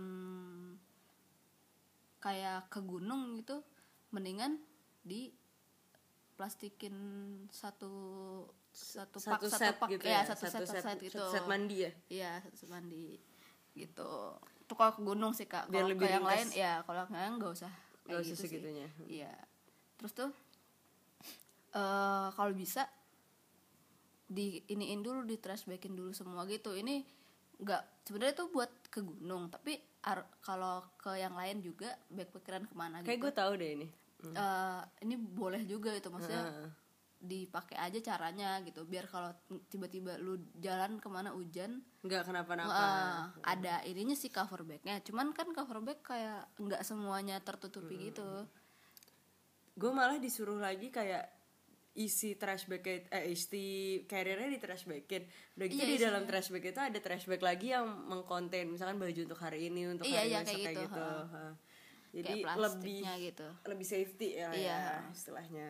kayak 2.19 2.69
ke 2.69 2.79
gunung 2.81 3.38
gitu 3.38 3.62
mendingan 4.13 4.62
di 5.01 5.31
plastikin 6.38 6.93
satu 7.50 7.91
satu 8.69 9.17
pak 9.17 9.41
satu 9.41 9.46
satu 9.50 9.57
set 9.57 9.75
pak. 9.75 9.88
gitu 9.89 10.05
ya, 10.05 10.22
ya 10.22 10.29
satu, 10.29 10.43
set, 10.46 10.51
satu 10.53 10.65
set 10.69 10.98
gitu 11.01 11.17
satu 11.17 11.34
set 11.34 11.46
mandi 11.50 11.77
ya? 11.81 11.91
Iya 12.07 12.31
satu 12.46 12.55
set 12.55 12.69
mandi 12.69 13.17
gitu 13.74 14.38
itu 14.68 14.76
kalau 14.76 14.92
ke 14.92 15.00
gunung 15.00 15.32
sih 15.32 15.48
kak. 15.48 15.72
Kalau 15.72 15.88
ke 15.96 16.08
yang 16.12 16.28
lain 16.28 16.48
ya 16.52 16.84
kalau 16.84 17.08
yang 17.08 17.40
nggak 17.40 17.56
usah 17.56 17.72
Nggak 18.04 18.20
kayak 18.20 18.20
usah 18.20 18.36
gitu 18.36 18.44
segitunya. 18.44 18.88
iya. 19.08 19.32
Terus 19.96 20.12
tuh 20.12 20.32
eh 21.72 22.28
kalau 22.36 22.52
bisa 22.52 22.84
di 24.28 24.60
iniin 24.68 25.00
dulu 25.00 25.24
di 25.24 25.40
trash 25.40 25.64
backin 25.64 25.96
dulu 25.96 26.12
semua 26.12 26.44
gitu. 26.52 26.76
Ini 26.76 27.00
nggak 27.64 28.12
sebenarnya 28.12 28.36
tuh 28.36 28.52
buat 28.52 28.70
ke 28.92 29.00
gunung 29.02 29.48
tapi 29.48 29.80
kalau 30.44 30.84
ke 31.00 31.16
yang 31.16 31.34
lain 31.34 31.64
juga 31.64 31.96
backpackeran 32.12 32.68
ke 32.68 32.76
mana 32.76 33.02
kayak 33.02 33.18
gitu. 33.18 33.24
gue 33.24 33.34
tahu 33.34 33.52
deh 33.56 33.72
ini. 33.72 33.88
Eh, 34.28 34.82
ini 35.08 35.16
boleh 35.16 35.64
juga 35.64 35.96
itu 35.96 36.12
maksudnya 36.12 36.44
Heeh. 36.44 36.70
Dipakai 37.18 37.78
aja 37.82 38.00
caranya 38.14 38.62
gitu. 38.62 38.86
Biar 38.86 39.10
kalau 39.10 39.34
tiba-tiba 39.68 40.22
lu 40.22 40.38
jalan 40.62 41.02
ke 41.02 41.08
mana 41.10 41.34
hujan 41.34 41.82
nggak 42.06 42.30
kenapa-napa. 42.30 42.78
Eh, 42.78 43.18
ada 43.58 43.82
ininya 43.90 44.14
sih 44.14 44.30
cover 44.30 44.62
bagnya 44.64 45.02
cuman 45.02 45.34
kan 45.34 45.50
cover 45.52 45.82
bag 45.82 46.00
kayak 46.06 46.46
nggak 46.62 46.82
semuanya 46.86 47.42
tertutupi 47.42 48.14
gitu. 48.14 48.46
Gue 49.78 49.92
malah 49.94 50.18
disuruh 50.22 50.58
lagi 50.58 50.90
kayak 50.94 51.38
isi 51.98 52.38
trash 52.38 52.70
bag 52.70 53.10
eh 53.10 53.34
isi 53.34 54.06
carriernya 54.06 54.54
di 54.54 54.62
trash 54.62 54.86
bagin. 54.86 55.26
Udah 55.58 55.66
gitu 55.66 55.82
Iya, 55.82 55.90
di 55.90 55.98
dalam 55.98 56.24
trash 56.30 56.54
bag 56.54 56.70
itu 56.70 56.78
ada 56.78 57.00
trash 57.02 57.26
bag 57.26 57.42
lagi 57.42 57.74
yang 57.74 57.90
mengkonten 58.06 58.70
misalkan 58.70 59.02
baju 59.02 59.18
untuk 59.26 59.42
hari 59.42 59.74
ini 59.74 59.90
untuk 59.90 60.06
Iya, 60.06 60.22
hari 60.22 60.30
iya, 60.30 60.40
besok 60.46 60.54
kayak 60.54 60.62
kayak 60.62 60.78
gitu, 60.78 60.94
gitu, 60.94 61.02
ha. 61.02 61.26
ha. 61.34 61.46
jadi 62.14 62.34
kayak 62.46 62.58
lebih 62.62 63.02
gitu. 63.20 63.48
lebih 63.66 63.88
safety 63.90 64.28
ya, 64.38 64.50
Iya. 64.54 64.78
ya 64.78 64.96
istilahnya 65.10 65.68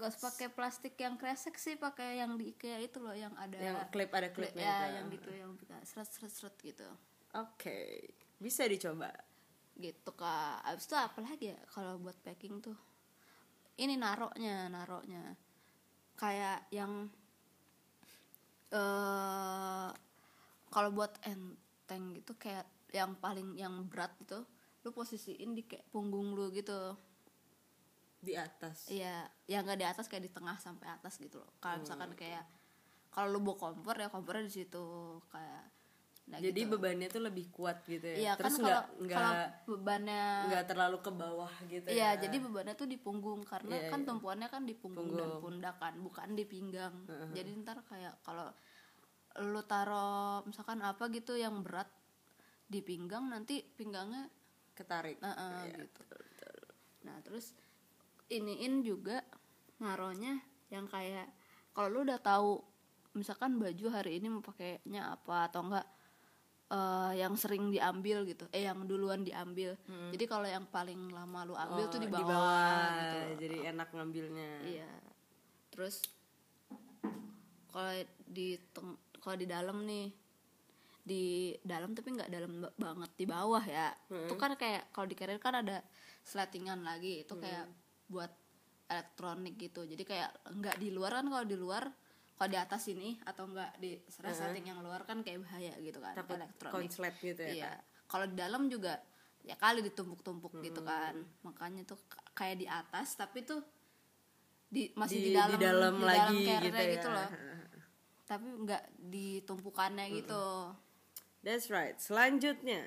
gak 0.00 0.16
usah 0.16 0.32
pakai 0.32 0.48
plastik 0.48 0.96
yang 0.96 1.20
kresek 1.20 1.60
sih 1.60 1.76
pakai 1.76 2.24
yang 2.24 2.40
di 2.40 2.56
IKEA 2.56 2.80
itu 2.80 2.98
loh 2.98 3.12
yang 3.12 3.36
ada 3.36 3.60
yang 3.60 3.76
klip 3.92 4.08
ada 4.10 4.32
klip- 4.32 4.56
klipnya 4.56 4.64
ya 4.64 4.78
itu. 4.80 4.96
yang 4.96 5.06
gitu 5.12 5.30
yang 5.36 5.50
bisa 5.60 5.76
seret 5.84 6.08
seret 6.08 6.32
seret 6.32 6.56
gitu. 6.64 6.88
Oke 7.36 8.08
bisa 8.40 8.64
dicoba. 8.64 9.12
Gitu 9.76 10.10
kak. 10.16 10.64
Abis 10.64 10.88
itu 10.88 10.96
apa 10.96 11.18
lagi 11.20 11.52
ya 11.52 11.60
kalau 11.68 12.00
buat 12.00 12.16
packing 12.24 12.64
tuh? 12.64 12.76
Ini 13.76 14.00
naroknya 14.00 14.72
naroknya. 14.72 15.36
Kayak 16.16 16.64
yang 16.72 17.12
eh 18.70 19.90
kalau 20.70 20.90
buat 20.94 21.12
enteng 21.26 22.14
gitu 22.16 22.38
kayak 22.38 22.64
yang 22.94 23.18
paling 23.18 23.54
yang 23.58 23.86
berat 23.86 24.14
itu 24.22 24.42
lu 24.80 24.90
posisiin 24.94 25.52
di 25.52 25.66
kayak 25.66 25.84
punggung 25.92 26.32
lu 26.32 26.48
gitu 26.54 26.96
di 28.20 28.36
atas 28.36 28.88
iya 28.92 29.24
yang 29.48 29.64
nggak 29.64 29.80
di 29.80 29.86
atas 29.88 30.06
kayak 30.06 30.28
di 30.28 30.32
tengah 30.32 30.56
sampai 30.60 30.92
atas 30.92 31.16
gitu 31.16 31.40
loh 31.40 31.52
kalau 31.58 31.80
misalkan 31.80 32.12
kayak 32.12 32.44
kalau 33.10 33.32
lu 33.32 33.40
bawa 33.42 33.56
kompor 33.58 33.96
ya 33.96 34.12
kompornya 34.12 34.44
di 34.46 34.54
situ 34.62 34.84
kayak 35.32 35.64
nah 36.30 36.38
jadi 36.38 36.62
gitu. 36.62 36.78
bebannya 36.78 37.08
tuh 37.10 37.22
lebih 37.26 37.50
kuat 37.50 37.82
gitu 37.90 38.06
ya 38.06 38.14
iya 38.14 38.32
kan 38.38 38.46
terus 38.46 38.62
nggak 38.62 38.84
kalau 39.10 39.32
nggak 39.34 39.48
bebannya 39.66 40.24
nggak 40.46 40.64
terlalu 40.70 40.98
ke 41.02 41.10
bawah 41.10 41.52
gitu 41.66 41.86
Iya, 41.90 42.14
ya 42.14 42.20
jadi 42.22 42.36
bebannya 42.38 42.74
tuh 42.78 42.86
di 42.86 42.98
punggung 43.02 43.42
karena 43.42 43.74
Iya, 43.74 43.90
kan 43.90 44.00
iya. 44.04 44.06
tumpuannya 44.06 44.48
kan 44.52 44.62
di 44.62 44.74
punggung, 44.78 45.10
dan 45.10 45.26
Punggung. 45.26 45.42
pundak 45.58 45.76
kan, 45.82 45.94
bukan 45.98 46.28
di 46.38 46.44
pinggang. 46.46 46.94
Jadi 47.34 47.50
ntar 47.66 47.82
kayak 47.82 48.22
kalau 48.22 48.46
lu 49.42 49.62
taruh 49.66 50.46
misalkan 50.46 50.78
apa 50.86 51.10
gitu 51.10 51.34
yang 51.34 51.66
berat 51.66 51.90
di 52.70 52.78
pinggang 52.78 53.26
nanti 53.26 53.66
pinggangnya 53.66 54.30
ketarik 54.78 55.18
eh, 55.18 55.34
Iya, 55.34 55.82
gitu. 55.82 56.02
Nah, 57.10 57.18
terus 57.26 57.58
iniin 58.30 58.80
juga 58.80 59.20
naronya 59.76 60.38
yang 60.70 60.86
kayak 60.86 61.26
kalau 61.70 61.88
lu 61.90 61.98
udah 62.06 62.18
tahu 62.18 62.62
misalkan 63.12 63.58
baju 63.58 63.86
hari 63.90 64.22
ini 64.22 64.30
mau 64.30 64.38
pakainya 64.38 65.10
apa 65.10 65.50
atau 65.50 65.66
enggak 65.66 65.86
eh, 66.70 67.12
yang 67.18 67.34
sering 67.34 67.68
diambil 67.68 68.22
gitu 68.22 68.46
eh 68.54 68.62
yang 68.62 68.86
duluan 68.86 69.26
diambil. 69.26 69.74
Jadi 70.14 70.24
kalau 70.24 70.46
yang 70.46 70.62
paling 70.66 71.10
lama 71.10 71.42
lu 71.42 71.54
ambil 71.54 71.84
Oh, 71.86 71.90
tuh 71.90 71.98
di 71.98 72.06
di 72.06 72.14
bawah, 72.14 72.30
bawah, 72.30 72.86
gitu 72.94 73.18
jadi 73.42 73.56
enak 73.74 73.88
ngambilnya. 73.90 74.50
Iya. 74.62 74.90
Terus 75.74 76.06
kalau 77.70 77.94
di 78.26 78.58
kalau 79.18 79.36
di 79.36 79.46
dalam 79.46 79.82
nih 79.82 80.06
di 81.00 81.22
dalam 81.66 81.90
tapi 81.96 82.14
nggak 82.14 82.30
dalam 82.30 82.52
ba- 82.62 82.74
banget 82.78 83.10
di 83.18 83.26
bawah 83.26 83.64
ya. 83.64 83.90
Itu 84.26 84.34
kan 84.36 84.54
kayak 84.54 84.94
kalau 84.94 85.06
di 85.10 85.16
carrier 85.18 85.42
kan 85.42 85.58
ada 85.58 85.82
slatingan 86.22 86.86
lagi 86.86 87.26
itu 87.26 87.34
kayak 87.34 87.66
buat 88.10 88.30
elektronik 88.90 89.54
gitu. 89.56 89.86
Jadi 89.86 90.02
kayak 90.02 90.30
nggak 90.50 90.76
di 90.82 90.90
luar 90.90 91.22
kan 91.22 91.26
kalau 91.30 91.46
di 91.46 91.56
luar 91.56 91.86
kalau 92.34 92.50
di 92.50 92.58
atas 92.58 92.82
ini 92.90 93.20
atau 93.22 93.46
enggak 93.46 93.70
di 93.78 93.94
resleting 94.24 94.66
yang 94.74 94.80
luar 94.82 95.06
kan 95.06 95.22
kayak 95.22 95.44
bahaya 95.44 95.76
gitu 95.78 96.00
kan 96.00 96.16
takut 96.16 96.40
elektronik. 96.40 96.72
konslet 96.74 97.14
gitu 97.22 97.42
ya 97.46 97.52
iya. 97.54 97.72
Kalau 98.10 98.26
di 98.26 98.34
dalam 98.34 98.66
juga 98.66 98.98
ya 99.46 99.54
kali 99.54 99.84
ditumpuk-tumpuk 99.86 100.58
gitu 100.64 100.82
kan. 100.82 101.14
Makanya 101.46 101.86
tuh 101.86 102.00
kayak 102.34 102.56
di 102.58 102.66
atas 102.66 103.14
tapi 103.14 103.46
tuh 103.46 103.62
di 104.66 104.90
masih 104.98 105.18
di, 105.20 105.30
Di- 105.30 105.36
dalam 105.36 105.58
di 105.60 105.62
dalam 105.62 105.94
lagi 106.02 106.38
carrier-nya 106.48 106.82
gitu 106.82 106.94
gitu 106.98 107.08
ya. 107.08 107.16
loh 107.16 107.30
tapi 108.30 108.46
nggak 108.46 108.84
di 109.10 109.42
tumpukannya 109.42 110.06
gitu. 110.22 110.70
That's 111.42 111.66
right. 111.66 111.98
Selanjutnya 111.98 112.86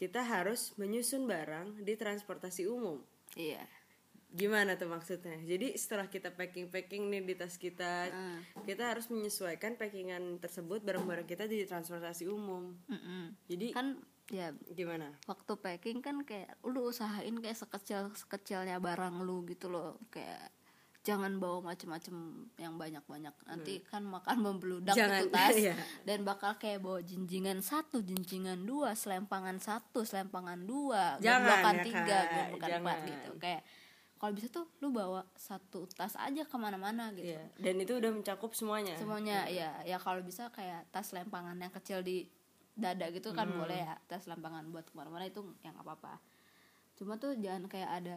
kita 0.00 0.24
harus 0.24 0.72
menyusun 0.80 1.28
barang 1.28 1.84
di 1.84 1.92
transportasi 1.92 2.64
umum. 2.64 3.04
iya 3.36 3.60
Gimana 4.30 4.74
tuh 4.74 4.86
maksudnya? 4.86 5.40
Jadi 5.40 5.72
setelah 5.72 6.04
kita 6.04 6.28
packing-packing 6.30 7.08
nih 7.08 7.22
di 7.22 7.34
tas 7.34 7.56
kita, 7.56 8.08
Hmm. 8.08 8.44
kita 8.62 8.92
harus 8.92 9.08
menyesuaikan 9.08 9.74
packingan 9.74 10.36
tersebut 10.36 10.80
barang-barang 10.80 11.24
kita 11.24 11.44
di 11.44 11.64
transportasi 11.64 12.26
umum. 12.26 12.76
Mm-mm. 12.86 13.32
Jadi 13.46 13.72
kan 13.72 13.96
ya 14.28 14.52
gimana? 14.68 15.16
waktu 15.24 15.52
packing 15.56 15.98
kan 15.98 16.20
kayak 16.20 16.60
lu 16.62 16.84
usahain 16.86 17.32
kayak 17.34 17.56
sekecil 17.56 18.12
sekecilnya 18.12 18.76
barang 18.78 19.24
lu 19.24 19.40
gitu 19.42 19.66
loh 19.66 19.96
kayak 20.06 20.52
jangan 21.00 21.40
bawa 21.40 21.64
macem-macem 21.64 22.12
yang 22.54 22.76
banyak-banyak 22.76 23.32
nanti 23.42 23.80
kan 23.82 24.04
makan 24.04 24.36
membludak 24.38 24.92
Hmm. 24.92 25.00
Jangan, 25.00 25.20
itu 25.22 25.28
tas 25.32 25.56
iya. 25.64 25.74
dan 26.04 26.20
bakal 26.22 26.52
kayak 26.54 26.84
bawa 26.84 27.00
jinjingan 27.00 27.64
satu 27.64 28.04
jinjingan 28.04 28.60
dua 28.62 28.92
selempangan 28.92 29.56
satu 29.56 30.04
selempangan 30.04 30.60
dua 30.60 31.16
Jangan, 31.16 31.24
gemblokan 31.40 31.72
ya, 31.72 31.82
tiga 31.82 32.04
Kak. 32.20 32.28
gemblokan 32.28 32.68
empat 32.76 32.98
gitu 33.06 33.30
kayak 33.40 33.62
kalau 34.18 34.32
bisa 34.32 34.46
tuh 34.48 34.66
lu 34.76 34.90
bawa 34.90 35.22
satu 35.32 35.86
tas 35.88 36.14
aja 36.14 36.42
ke 36.42 36.56
mana-mana 36.56 37.10
gitu 37.12 37.30
Iya. 37.30 37.42
Dan 37.56 37.78
itu 37.78 37.94
udah 37.94 38.10
mencakup 38.10 38.50
semuanya. 38.50 38.94
semuanya 38.94 39.46
ya 39.48 39.78
ya 39.82 39.96
kalau 39.96 40.20
bisa 40.20 40.50
kayak 40.50 40.86
tas 40.88 41.10
lempangan 41.10 41.54
yang 41.54 41.70
kecil 41.70 42.00
di 42.00 42.26
dada 42.72 43.08
gitu 43.08 43.30
kan 43.32 43.46
Hmm. 43.46 43.58
boleh 43.58 43.78
ya 43.80 43.94
tas 44.04 44.24
lempangan 44.24 44.66
buat 44.68 44.84
ke 44.84 44.94
mana-mana 44.94 45.24
itu 45.24 45.38
yang 45.60 45.74
apa 45.76 45.94
apa 45.94 46.14
cuma 46.94 47.14
tuh 47.14 47.34
jangan 47.34 47.66
kayak 47.66 47.90
ada 47.92 48.16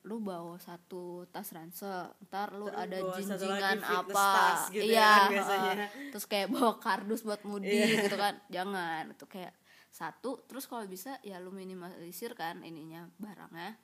lu 0.00 0.16
bawa 0.18 0.56
satu 0.56 1.02
tas 1.26 1.48
ransel 1.50 1.90
ntar 2.22 2.52
lu 2.52 2.66
Terus 2.66 2.78
ada 2.78 2.96
jinjingan 3.14 3.78
apa 3.80 4.28
gitu 4.70 4.80
ya 4.82 4.86
iya 4.86 5.08
kan 5.18 5.28
biasanya. 5.30 5.72
heeh. 5.74 6.08
terus 6.08 6.24
kayak 6.24 6.48
bawa 6.48 6.72
kardus 6.78 7.20
buat 7.20 7.40
mudi 7.42 7.68
Iya. 7.68 8.06
gitu 8.06 8.16
kan 8.16 8.34
jangan 8.48 9.10
itu 9.10 9.26
kayak 9.26 9.52
satu 9.90 10.40
terus 10.46 10.64
kalau 10.64 10.84
bisa 10.84 11.16
ya 11.22 11.36
lu 11.36 11.50
minimalisir 11.50 12.32
kan 12.32 12.60
ininya 12.62 13.08
barangnya 13.16 13.76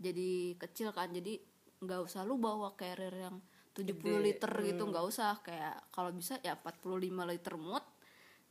jadi 0.00 0.30
kecil 0.56 0.90
kan 0.90 1.12
jadi 1.12 1.36
nggak 1.78 2.00
usah 2.02 2.24
lu 2.24 2.36
bawa 2.36 2.72
carrier 2.74 3.12
yang 3.12 3.36
70 3.70 3.94
Gede. 3.94 4.16
liter 4.18 4.52
gitu 4.64 4.82
Hmm. 4.82 4.90
nggak 4.90 5.06
usah 5.06 5.38
kayak 5.40 5.88
kalau 5.90 6.10
bisa 6.10 6.40
ya 6.40 6.56
45 6.56 6.98
liter 7.26 7.54
muat 7.54 7.84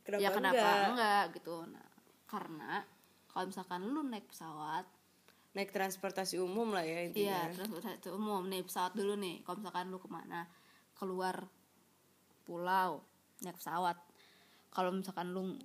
Kenapa 0.00 0.18
ya 0.18 0.28
kenapa 0.30 0.56
enggak? 0.56 0.86
enggak? 0.88 1.24
gitu 1.36 1.54
nah 1.66 1.86
karena 2.24 2.72
kalau 3.26 3.44
misalkan 3.46 3.80
lu 3.84 4.00
naik 4.02 4.26
pesawat 4.26 4.86
Naik 5.50 5.74
transportasi 5.74 6.38
umum 6.38 6.70
lah 6.70 6.82
ya 6.82 7.02
intinya. 7.02 7.42
iya 7.42 7.50
transportasi 7.50 8.06
umum 8.10 8.46
naik 8.46 8.64
pesawat 8.64 8.94
dulu 8.94 9.14
nih 9.14 9.42
kalau 9.42 9.58
misalkan 9.58 9.90
lu 9.90 9.98
ke 9.98 10.06
mana 10.06 10.46
keluar 10.94 11.36
pulau 12.42 13.02
naik 13.40 13.56
pesawat 13.56 13.98
kalau 14.70 14.90
misalkan 14.90 15.30
lu 15.30 15.58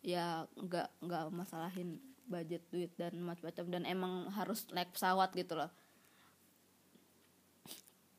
ya 0.00 0.44
nggak 0.54 0.88
nggak 1.00 1.24
masalahin 1.30 1.96
budget 2.30 2.62
duit 2.70 2.94
dan 2.94 3.18
macam-macam 3.18 3.66
dan 3.68 3.82
emang 3.84 4.12
harus 4.30 4.64
naik 4.70 4.94
pesawat 4.94 5.34
gitu 5.34 5.58
loh 5.58 5.68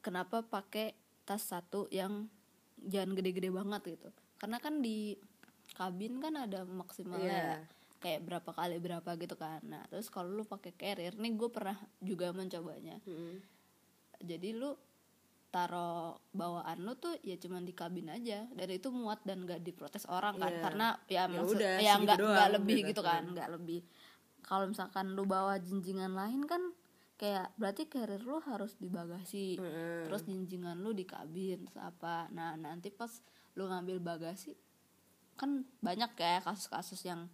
kenapa 0.01 0.41
pakai 0.41 0.91
tas 1.23 1.41
satu 1.41 1.87
yang 1.89 2.27
jangan 2.77 3.13
gede-gede 3.13 3.49
banget 3.49 3.95
gitu 3.95 4.09
karena 4.35 4.57
kan 4.57 4.81
di 4.81 5.15
kabin 5.71 6.19
kan 6.19 6.35
ada 6.35 6.65
maksimalnya 6.65 7.31
Iya. 7.31 7.57
kayak 8.01 8.21
berapa 8.25 8.49
kali 8.51 8.75
berapa 8.77 9.09
gitu 9.15 9.37
kan 9.37 9.61
nah 9.63 9.85
terus 9.87 10.09
kalau 10.09 10.33
lu 10.33 10.43
pakai 10.43 10.73
carrier 10.73 11.13
nih 11.15 11.31
gue 11.31 11.49
pernah 11.49 11.77
juga 12.01 12.33
mencobanya 12.33 12.97
Mm. 13.05 13.37
jadi 14.19 14.49
lu 14.51 14.73
taro 15.51 16.15
bawaan 16.31 16.79
lu 16.79 16.95
tuh 16.95 17.11
ya 17.21 17.35
cuman 17.35 17.61
di 17.61 17.75
kabin 17.75 18.07
aja 18.07 18.47
dan 18.55 18.69
itu 18.71 18.87
muat 18.87 19.19
dan 19.21 19.43
gak 19.43 19.59
diprotes 19.59 20.07
orang 20.07 20.39
kan 20.39 20.47
Iya. 20.47 20.61
karena 20.63 20.87
ya, 21.05 21.13
Ya 21.13 21.23
maksud 21.27 21.57
udah, 21.59 21.73
ya 21.77 21.93
nggak 21.99 22.17
nggak 22.17 22.49
lebih 22.55 22.77
gitu. 22.81 22.89
gitu 22.95 23.01
kan 23.03 23.23
nggak 23.27 23.49
lebih 23.51 23.81
kalau 24.41 24.65
misalkan 24.65 25.11
lu 25.11 25.27
bawa 25.27 25.59
jinjingan 25.59 26.15
lain 26.15 26.47
kan 26.47 26.63
kayak 27.15 27.51
berarti 27.53 27.85
carrier 27.85 28.17
lu 28.17 28.39
harus 28.41 28.79
di 28.79 28.87
bagasi 28.87 29.59
Mm-mm. 29.59 30.07
terus 30.07 30.23
jinjingan 30.23 30.79
lu 30.79 30.95
di 30.95 31.03
kabin 31.03 31.67
terus 31.67 31.77
apa 31.77 32.31
nah 32.31 32.55
nanti 32.55 32.89
pas 32.89 33.11
lu 33.53 33.67
ngambil 33.67 33.99
bagasi 33.99 34.55
kan 35.35 35.67
banyak 35.79 36.15
ya 36.15 36.39
kasus-kasus 36.39 37.03
yang 37.03 37.27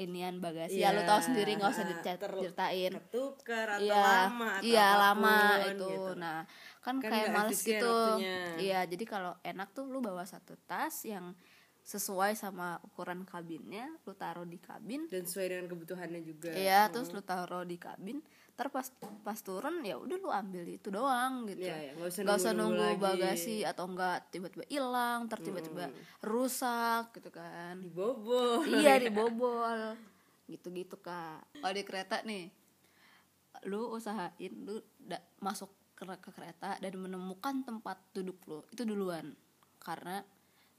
inian 0.00 0.40
bagasi. 0.40 0.80
Ya 0.80 0.96
lu 0.96 1.04
tahu 1.04 1.20
sendiri 1.20 1.60
nggak 1.60 1.70
usah 1.76 1.84
ah, 1.84 1.90
dicet 1.92 2.16
terl- 2.16 2.40
ceritain. 2.40 2.92
ketuker 2.96 3.66
atau 3.68 3.84
iya 3.84 4.00
lama 4.00 4.48
atau 4.56 4.64
iya 4.64 4.88
lama 4.96 5.36
apa 5.36 5.60
pun 5.60 5.76
itu. 5.76 5.88
gitu. 5.92 6.12
nah 6.16 6.38
kan, 6.80 6.94
Kan 7.04 7.10
kayak 7.12 7.28
males 7.36 7.60
gitu. 7.60 7.96
iya 8.56 8.80
jadi 8.88 9.04
kalau 9.04 9.32
enak 9.44 9.68
tuh 9.76 9.84
lu 9.84 10.00
bawa 10.00 10.24
satu 10.24 10.56
tas 10.64 11.04
yang 11.04 11.36
sesuai 11.84 12.36
sama 12.36 12.76
ukuran 12.84 13.24
kabinnya 13.28 13.88
lu 14.08 14.12
taruh 14.16 14.48
di 14.48 14.56
kabin. 14.56 15.04
Dan 15.08 15.28
sesuai 15.28 15.46
dengan 15.52 15.66
kebutuhannya 15.68 16.20
juga. 16.24 16.50
Iya 16.56 16.88
terus 16.88 17.12
lu 17.12 17.20
taruh 17.20 17.64
di 17.68 17.76
kabin 17.76 18.24
ntar 18.60 18.68
pas 18.68 18.92
pas 19.24 19.40
turun 19.40 19.80
ya 19.80 19.96
udah 19.96 20.20
lu 20.20 20.28
ambil 20.28 20.68
itu 20.68 20.92
doang 20.92 21.48
gitu. 21.48 21.64
Iya, 21.64 21.76
iya, 21.80 21.92
nggak 21.96 22.08
usah 22.12 22.20
Nggak 22.28 22.36
usah 22.44 22.52
nunggu 22.52 22.76
lagi. 22.92 23.00
bagasi 23.00 23.56
atau 23.64 23.88
enggak 23.88 24.28
tiba-tiba 24.28 24.64
hilang 24.68 25.24
ntar 25.24 25.40
tiba-tiba 25.40 25.88
rusak 26.20 27.08
gitu 27.16 27.32
kan. 27.32 27.80
Dibobo 27.80 28.60
iya 28.68 29.00
dibobol. 29.00 29.96
Gitu-gitu 30.44 31.00
kak. 31.00 31.40
Kalau 31.56 31.72
di 31.72 31.84
kereta 31.88 32.20
nih 32.20 32.52
lu 33.64 33.96
usahain 33.96 34.52
lu 34.60 34.76
da- 35.00 35.24
masuk 35.40 35.72
ke, 35.96 36.04
ke 36.20 36.28
kereta 36.28 36.76
dan 36.76 36.92
menemukan 36.96 37.64
tempat 37.64 37.96
duduk 38.12 38.36
lu 38.44 38.60
itu 38.68 38.84
duluan. 38.84 39.32
Karena 39.80 40.20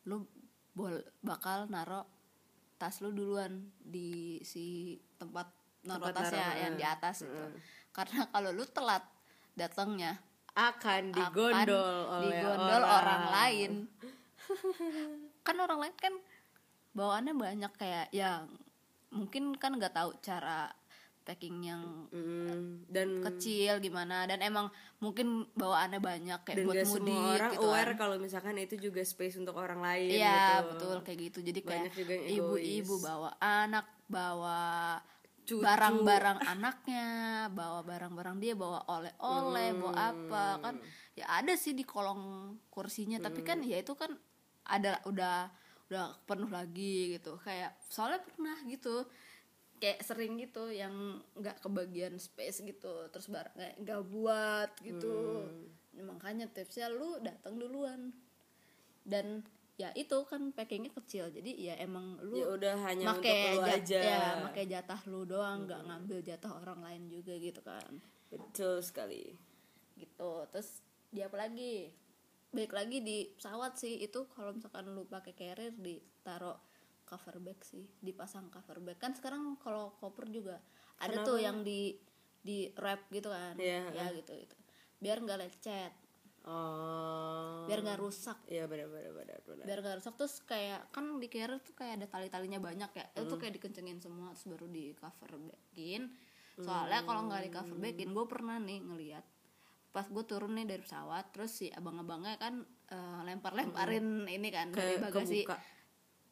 lu 0.05 0.21
bol 0.77 1.01
bakal 1.25 1.65
naro 1.65 2.05
tas 2.77 3.01
lu 3.01 3.09
duluan 3.09 3.73
di 3.77 4.37
si 4.45 4.97
tempat 5.17 5.49
tasnya 5.83 6.45
naro, 6.45 6.61
yang 6.61 6.73
di 6.75 6.85
atas 6.85 7.15
itu 7.21 7.43
karena 7.91 8.21
kalau 8.29 8.49
lu 8.49 8.65
telat 8.65 9.03
datangnya 9.53 10.15
akan 10.51 11.11
akan 11.11 11.11
digondol 11.11 11.95
oleh 12.07 12.27
digondol 12.37 12.83
orang. 12.83 13.23
lain 13.29 13.71
kan 15.47 15.55
orang 15.57 15.79
lain 15.79 15.95
kan 15.97 16.13
bawaannya 16.91 17.33
banyak 17.33 17.71
kayak 17.75 18.07
yang 18.11 18.51
mungkin 19.09 19.55
kan 19.55 19.75
nggak 19.75 19.91
tahu 19.91 20.11
cara 20.19 20.71
packing 21.21 21.61
yang 21.63 21.83
Mm, 22.11 22.83
dan 22.89 23.23
kecil 23.23 23.79
gimana 23.79 24.27
dan 24.27 24.41
emang 24.41 24.67
mungkin 24.99 25.47
bawaannya 25.53 26.01
banyak 26.01 26.39
kayak 26.43 26.57
dan 26.59 26.65
buat 26.67 26.75
mudik 26.75 26.89
semua 26.89 27.23
orang 27.31 27.51
gitu 27.53 27.63
aware 27.63 27.91
kan. 27.93 27.97
kalau 27.97 28.15
misalkan 28.19 28.55
itu 28.57 28.75
juga 28.75 28.99
space 28.99 29.39
untuk 29.39 29.55
orang 29.55 29.79
lain 29.79 30.11
Iya 30.11 30.35
gitu. 30.59 30.67
betul 30.75 30.97
kayak 31.05 31.19
gitu 31.21 31.39
jadi 31.39 31.59
kayak 31.61 31.85
ibu-ibu 32.27 32.95
bawa 32.99 33.31
anak 33.39 33.87
bawa. 34.09 34.99
Barang-barang 35.59 36.39
anaknya 36.47 37.07
bawa 37.51 37.83
barang-barang 37.83 38.37
dia 38.39 38.53
bawa 38.55 38.87
oleh-oleh 38.87 39.75
bawa 39.75 39.91
Hmm. 39.91 40.07
apa 40.15 40.45
kan? 40.63 40.75
Ya 41.19 41.27
ada 41.27 41.51
sih 41.59 41.75
di 41.75 41.83
kolong 41.83 42.55
kursinya 42.71 43.19
tapi 43.19 43.43
kan 43.43 43.59
ya 43.59 43.83
itu 43.83 43.91
kan 43.99 44.15
ada 44.63 45.03
udah 45.03 45.51
udah 45.91 46.15
penuh 46.23 46.47
lagi 46.47 47.19
gitu. 47.19 47.35
Kayak 47.43 47.75
soalnya 47.91 48.23
pernah 48.23 48.55
gitu 48.63 49.03
kayak 49.81 50.05
sering 50.05 50.37
gitu 50.37 50.69
yang 50.69 51.19
nggak 51.33 51.57
kebagian 51.65 52.21
space 52.21 52.61
gitu 52.61 53.09
terus 53.09 53.27
barangnya 53.27 53.75
nggak 53.81 54.01
buat 54.07 54.69
gitu. 54.79 55.43
Ya, 55.91 56.07
makanya 56.07 56.47
tipsnya 56.47 56.87
lu 56.87 57.19
datang 57.19 57.59
duluan. 57.59 58.15
Dan 59.03 59.41
ya 59.79 59.89
itu 59.97 60.17
kan 60.27 60.51
packingnya 60.53 60.91
kecil 60.93 61.31
jadi 61.31 61.51
ya 61.55 61.73
emang 61.81 62.19
lu 62.21 62.37
ya 62.37 62.47
udah 62.53 62.75
hanya 62.85 63.05
make 63.17 63.23
untuk 63.23 63.37
lu 63.57 63.61
ja- 63.65 63.77
aja. 63.79 64.01
ya 64.03 64.21
make 64.45 64.63
jatah 64.67 65.01
lu 65.09 65.21
doang 65.25 65.65
nggak 65.65 65.81
ngambil 65.87 66.19
jatah 66.21 66.51
orang 66.59 66.79
lain 66.85 67.03
juga 67.09 67.33
gitu 67.39 67.61
kan. 67.63 67.91
Betul 68.29 68.83
sekali. 68.83 69.33
Gitu 69.97 70.31
terus 70.51 70.83
dia 71.09 71.27
apa 71.31 71.47
lagi? 71.47 71.89
Baik 72.51 72.75
lagi 72.75 72.99
di 72.99 73.31
pesawat 73.31 73.79
sih 73.79 73.95
itu 74.03 74.27
kalau 74.27 74.51
misalkan 74.51 74.91
lu 74.91 75.07
pakai 75.07 75.31
carrier 75.31 75.71
ditaruh 75.71 76.59
cover 77.07 77.39
bag 77.39 77.59
sih 77.63 77.87
dipasang 78.03 78.51
cover 78.51 78.83
bag. 78.83 78.99
Kan 78.99 79.15
sekarang 79.15 79.55
kalau 79.59 79.95
koper 79.97 80.27
juga 80.27 80.59
ada 80.99 81.23
tuh 81.23 81.39
yang 81.39 81.63
di 81.63 81.95
di 82.43 82.67
wrap 82.75 83.07
gitu 83.09 83.31
kan. 83.31 83.55
Iya, 83.55 83.87
ya 83.95 84.05
gitu 84.13 84.35
gitu. 84.35 84.55
Biar 84.99 85.17
nggak 85.23 85.39
lecet 85.41 86.00
oh. 86.47 87.65
Biar 87.69 87.79
nggak 87.85 87.99
rusak. 87.99 88.37
Iya 88.49 88.65
benar 88.65 88.87
benar 88.89 89.11
benar 89.13 89.39
benar. 89.45 89.65
Biar 89.67 89.79
gak 89.81 89.95
rusak 90.01 90.13
terus 90.17 90.35
kayak 90.45 90.89
kan 90.89 91.05
di 91.21 91.27
carrier 91.29 91.61
tuh 91.61 91.75
kayak 91.77 92.01
ada 92.01 92.07
tali-talinya 92.09 92.57
banyak 92.57 92.91
ya. 92.93 93.05
Itu 93.17 93.35
kayak 93.37 93.61
dikencengin 93.61 94.01
semua 94.01 94.33
terus 94.33 94.47
baru 94.49 94.65
di 94.69 94.95
cover 94.97 95.37
bagin 95.37 96.09
soalnya 96.59 97.01
kalau 97.07 97.21
nggak 97.31 97.41
di 97.47 97.51
cover 97.51 97.77
bagin 97.79 98.09
gue 98.11 98.25
pernah 98.27 98.57
nih 98.59 98.79
ngeliat 98.83 99.25
pas 99.91 100.07
gue 100.07 100.23
turun 100.23 100.55
nih 100.55 100.67
dari 100.67 100.81
pesawat 100.83 101.35
terus 101.35 101.51
si 101.51 101.67
abang-abangnya 101.67 102.39
kan 102.39 102.63
eh, 102.91 103.21
lempar-lemparin 103.27 104.23
ini 104.27 104.49
kan 104.51 104.71
dari 104.71 104.95
ke 104.95 105.03
bagasi. 105.03 105.43
kebuka. 105.43 105.57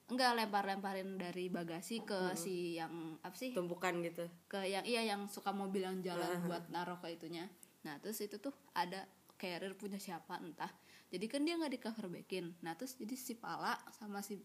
Enggak 0.10 0.32
lempar-lemparin 0.42 1.10
dari 1.20 1.46
bagasi 1.52 2.02
ke 2.02 2.34
si 2.34 2.80
yang 2.80 3.20
apa 3.22 3.36
sih? 3.36 3.52
Tumpukan 3.54 4.00
gitu. 4.02 4.26
Ke 4.48 4.64
yang 4.64 4.82
iya 4.88 5.06
yang 5.06 5.28
suka 5.28 5.52
mobil 5.52 5.86
yang 5.86 6.00
jalan 6.00 6.40
buat 6.48 6.72
naruh 6.72 6.98
ke 7.04 7.14
itunya. 7.14 7.52
Nah 7.84 8.00
terus 8.00 8.24
itu 8.24 8.40
tuh 8.40 8.56
ada 8.72 9.06
carrier 9.40 9.72
punya 9.74 9.96
siapa 9.96 10.36
entah. 10.44 10.70
Jadi 11.08 11.26
kan 11.32 11.42
dia 11.48 11.56
nggak 11.56 11.72
di 11.72 11.80
cover 11.80 12.06
backin. 12.12 12.52
Nah 12.62 12.76
terus 12.76 13.00
jadi 13.00 13.16
si 13.16 13.34
pala 13.40 13.74
sama 13.96 14.20
si 14.20 14.38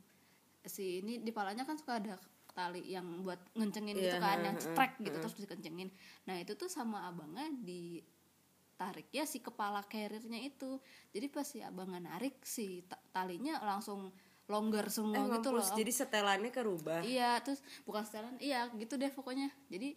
si 0.65 1.03
ini 1.03 1.21
di 1.21 1.35
palanya 1.35 1.67
kan 1.67 1.77
suka 1.77 1.99
ada 2.01 2.15
tali 2.55 2.87
yang 2.87 3.21
buat 3.27 3.37
ngencengin 3.59 3.99
gitu 3.99 4.17
Iya, 4.17 4.23
kan 4.23 4.39
yang 4.47 4.57
cetrek 4.57 4.93
gitu 5.03 5.17
terus 5.19 5.35
dikencengin. 5.37 5.91
Nah 6.31 6.39
itu 6.39 6.55
tuh 6.55 6.71
sama 6.71 7.11
abangnya 7.11 7.51
ditarik 7.51 9.11
ya 9.11 9.27
si 9.27 9.43
kepala 9.43 9.83
carriernya 9.85 10.39
itu. 10.41 10.79
Jadi 11.11 11.27
pas 11.29 11.45
si 11.45 11.59
abangnya 11.61 12.15
narik 12.15 12.39
si 12.47 12.87
ta- 12.87 13.03
talinya 13.11 13.59
langsung 13.61 14.15
longgar 14.47 14.87
semua 14.93 15.25
eh, 15.25 15.41
gitu 15.41 15.51
mampus. 15.51 15.73
loh. 15.73 15.77
Jadi 15.83 15.93
setelannya 15.93 16.51
kerubah. 16.53 17.01
Iya, 17.03 17.41
terus 17.41 17.65
bukan 17.89 18.05
setelan, 18.05 18.37
iya 18.39 18.69
gitu 18.77 18.95
deh 19.01 19.09
pokoknya. 19.11 19.49
Jadi 19.73 19.97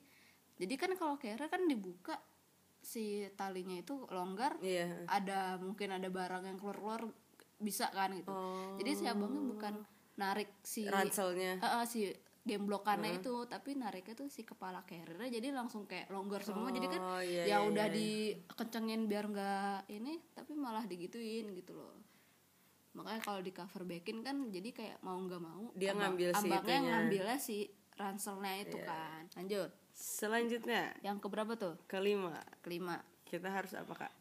jadi 0.57 0.73
kan 0.75 0.91
kalau 0.97 1.15
carrier 1.21 1.47
kan 1.51 1.61
dibuka 1.69 2.17
si 2.87 3.03
talinya 3.35 3.75
itu 3.75 4.07
longgar, 4.07 4.55
iya 4.63 5.03
ada 5.05 5.59
mungkin 5.59 5.91
ada 5.91 6.07
barang 6.07 6.43
yang 6.45 6.55
keluar-keluar 6.55 7.03
bisa 7.59 7.91
kan 7.91 8.15
gitu. 8.15 8.31
Oh. 8.31 8.79
Jadi 8.79 8.91
si 8.93 9.03
abangnya 9.03 9.43
bukan 9.43 9.73
narik 10.15 10.47
si 10.63 10.87
ranselnya 10.87 11.59
Eh, 11.59 11.67
eh, 11.67 11.85
si 11.85 11.99
gemblokannya 12.41 13.19
itu, 13.19 13.43
tapi 13.43 13.75
nariknya 13.75 14.15
tuh 14.15 14.31
si 14.31 14.41
kepala 14.41 14.79
carriernya 14.81 15.27
jadi 15.29 15.51
langsung 15.51 15.83
kayak 15.83 16.07
longgar 16.07 16.39
semua. 16.39 16.71
jadi 16.71 16.87
kan 16.87 17.01
Oh, 17.03 17.19
iya, 17.19 17.43
ya 17.43 17.47
iya, 17.49 17.57
udah 17.59 17.87
iya. 17.91 17.97
dikencengin 18.39 19.01
biar 19.03 19.25
nggak 19.27 19.91
ini, 19.91 20.23
tapi 20.31 20.55
malah 20.55 20.87
digituin 20.87 21.51
gitu 21.51 21.75
loh. 21.75 21.91
Makanya 22.95 23.19
kalau 23.19 23.43
di 23.43 23.51
cover 23.51 23.83
backin 23.83 24.23
kan 24.23 24.47
jadi 24.47 24.69
kayak 24.71 24.97
mau 25.03 25.19
nggak 25.19 25.37
mau 25.37 25.69
Dia 25.75 25.91
abang- 25.91 26.15
ngambil 26.15 26.29
si 26.31 26.39
abangnya 26.39 26.55
itunya. 26.55 26.71
Iya. 26.71 26.87
ngambilnya 26.87 27.37
si 27.37 27.57
ranselnya 27.93 28.53
itu 28.63 28.77
kan. 28.79 29.21
Lanjut. 29.35 29.71
Selanjutnya 29.97 30.93
Yang 31.01 31.17
keberapa 31.19 31.57
tuh? 31.57 31.73
kelima 31.85 32.37
Kelima. 32.61 33.01
kita 33.25 33.49
harus 33.49 33.73
apa 33.73 33.93
kak 33.97 34.13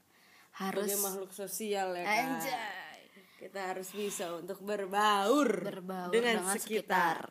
Harus 0.56 0.88
sebagai 0.88 1.04
makhluk 1.04 1.30
sosial 1.30 1.92
ya 1.92 2.02
kak 2.02 2.16
anjay. 2.16 3.00
kita 3.36 3.60
harus 3.68 3.92
bisa 3.92 4.32
untuk 4.32 4.56
berbaur, 4.58 5.60
Berbaur 5.60 6.08
dengan, 6.08 6.40
dengan 6.40 6.56
sekitar. 6.56 7.28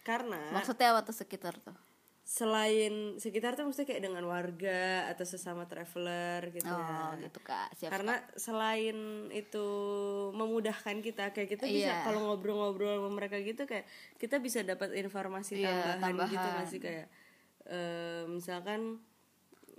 karena 0.00 0.54
Maksudnya 0.54 0.94
apa 0.94 1.02
tuh 1.02 1.12
sekitar 1.12 1.58
tuh? 1.58 1.74
selain 2.22 3.16
sekitar 3.16 3.56
tuh 3.56 3.64
mesti 3.64 3.82
kayak 3.82 4.04
dengan 4.04 4.20
warga 4.22 5.08
atau 5.08 5.24
sesama 5.24 5.64
traveler 5.64 6.52
gitu 6.52 6.68
Oh, 6.68 7.16
ya 7.16 7.24
gitu 7.24 7.40
Kak. 7.40 7.72
Siap. 7.74 7.88
karena 7.88 8.20
selain 8.36 8.96
itu 9.32 9.66
memudahkan 10.30 11.00
kita 11.00 11.32
kayak 11.32 11.48
kita 11.48 11.64
bisa 11.64 11.88
Iya. 11.88 12.04
kalau 12.04 12.28
ngobrol-ngobrol 12.28 13.00
sama 13.00 13.10
mereka 13.10 13.40
gitu 13.40 13.64
kayak 13.64 13.88
kita 14.16 14.38
bisa 14.38 14.60
dapat 14.60 14.92
informasi 14.94 15.64
Iya, 15.64 15.96
tambahan, 15.96 16.28
gitu 16.28 16.36
tambahan. 16.38 16.60
masih 16.62 16.78
kayak 16.78 17.06
eh, 17.68 18.24
misalkan 18.26 19.00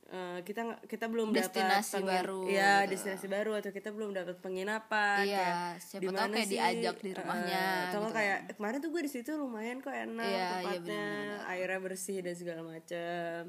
eh, 0.07 0.41
kita 0.41 0.61
kita 0.83 1.05
belum 1.05 1.29
dapat 1.29 1.53
Destinasi 1.53 1.93
pengin- 1.95 2.09
baru 2.17 2.41
ya 2.45 2.81
gitu. 2.81 2.89
destinasi 2.91 3.27
baru 3.27 3.51
atau 3.55 3.69
kita 3.69 3.89
belum 3.89 4.09
dapat 4.11 4.35
penginapan 4.39 5.21
Iya, 5.21 5.37
kayak 5.37 5.57
siapa 5.79 6.01
tahu 6.07 6.29
kayak 6.31 6.47
sih, 6.47 6.53
diajak 6.55 6.97
di 6.97 7.11
rumahnya 7.13 7.63
atau 7.85 7.99
gitu 7.99 8.09
kayak 8.11 8.37
"Eh, 8.43 8.55
kemarin 8.55 8.77
tuh 8.79 8.89
gue 8.89 9.01
di 9.01 9.11
situ 9.11 9.31
lumayan 9.33 9.77
kok 9.79 9.91
enak 9.91 10.25
Iya, 10.25 10.33
iya, 10.33 10.49
tempatnya 10.51 11.05
bener-bener. 11.05 11.51
airnya 11.51 11.79
bersih 11.79 12.17
dan 12.19 12.33
segala 12.33 12.61
macam 12.63 13.39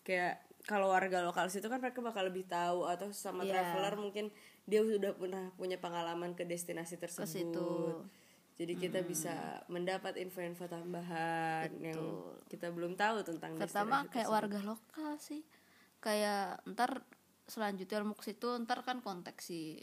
kayak 0.00 0.34
kalau 0.62 0.88
warga 0.88 1.18
lokal 1.20 1.48
situ 1.48 1.66
kan 1.66 1.78
mereka 1.78 2.00
bakal 2.00 2.22
lebih 2.22 2.44
tahu 2.46 2.84
atau 2.84 3.08
sama 3.10 3.42
Iya. 3.42 3.52
traveler 3.54 3.94
mungkin 3.98 4.32
dia 4.62 4.80
sudah 4.80 5.12
pernah 5.12 5.52
punya 5.54 5.76
pengalaman 5.76 6.32
ke 6.32 6.44
destinasi 6.44 6.96
tersebut 6.96 7.26
situ. 7.26 7.68
Jadi 8.60 8.76
kita 8.76 9.00
bisa 9.00 9.32
mendapat 9.72 10.20
info-info 10.20 10.68
tambahan 10.68 11.72
yang 11.80 11.96
kita 12.44 12.68
belum 12.68 12.92
tahu 12.92 13.24
tentang 13.24 13.56
Pertama 13.56 14.04
kayak 14.12 14.28
warga 14.28 14.60
lokal 14.60 15.16
sih. 15.16 15.40
Kayak 15.96 16.60
ntar 16.68 17.00
selanjutnya 17.48 18.04
mau 18.04 18.12
ke 18.12 18.28
situ 18.28 18.52
ntar 18.60 18.84
kan 18.84 19.00
konteks 19.00 19.40
si 19.48 19.80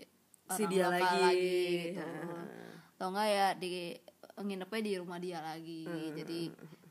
Si 0.48 0.62
orang 0.64 0.70
dia 0.70 0.86
lokal 0.94 1.16
lagi. 1.26 1.58
gitu. 1.90 2.06
Atau 3.02 3.08
enggak 3.10 3.28
ya 3.34 3.48
di 3.58 3.98
nginepnya 4.38 4.82
di 4.86 4.94
rumah 5.02 5.18
dia 5.18 5.40
lagi. 5.42 5.82
Jadi 6.14 6.40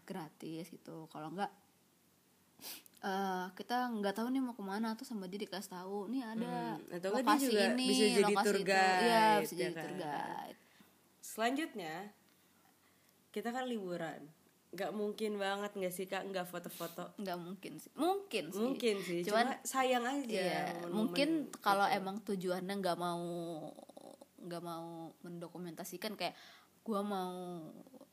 gratis 0.02 0.66
gitu. 0.66 1.06
Kalau 1.06 1.30
enggak 1.30 1.54
eh 3.06 3.46
kita 3.54 3.92
nggak 3.94 4.14
tahu 4.18 4.26
nih 4.34 4.42
mau 4.42 4.56
ke 4.58 4.64
mana 4.64 4.98
tuh 4.98 5.06
sama 5.06 5.30
dia 5.30 5.38
dikasih 5.38 5.70
tahu 5.70 6.10
nih 6.10 6.26
ada 6.26 6.74
Hmm, 6.74 6.96
atau 6.98 7.08
enggak 7.14 7.22
dia 7.22 7.30
lokasi 7.30 7.46
juga 7.46 7.62
ini 7.70 7.86
bisa 7.86 8.04
jadi 8.08 8.22
lokasi 8.26 8.42
tour 8.42 8.56
itu 8.56 8.66
guide, 8.66 9.04
iya 9.06 9.26
bisa 9.38 9.52
ya 9.54 9.58
jadi 9.60 9.74
kan? 9.76 9.84
tour 9.84 9.94
guide 9.94 10.58
selanjutnya 11.36 12.16
kita 13.28 13.52
kan 13.52 13.68
liburan 13.68 14.24
nggak 14.72 14.92
mungkin 14.92 15.36
banget 15.36 15.72
nggak 15.72 15.94
sih 15.94 16.04
kak 16.04 16.24
nggak 16.26 16.44
foto-foto 16.44 17.12
nggak 17.16 17.38
mungkin 17.38 17.76
sih 17.76 17.92
mungkin 17.94 18.44
sih 18.48 18.60
mungkin 18.62 18.96
sih 18.98 19.20
Cuman- 19.22 19.52
cuma 19.52 19.64
sayang 19.64 20.04
aja 20.04 20.24
Iya, 20.26 20.64
mungkin 20.90 21.46
gitu. 21.46 21.56
kalau 21.60 21.84
emang 21.86 22.20
tujuannya 22.22 22.74
nggak 22.74 22.96
mau 22.96 23.24
nggak 24.38 24.62
mau 24.62 24.88
mendokumentasikan 25.20 26.12
kayak 26.14 26.32
gua 26.80 27.00
mau 27.00 27.60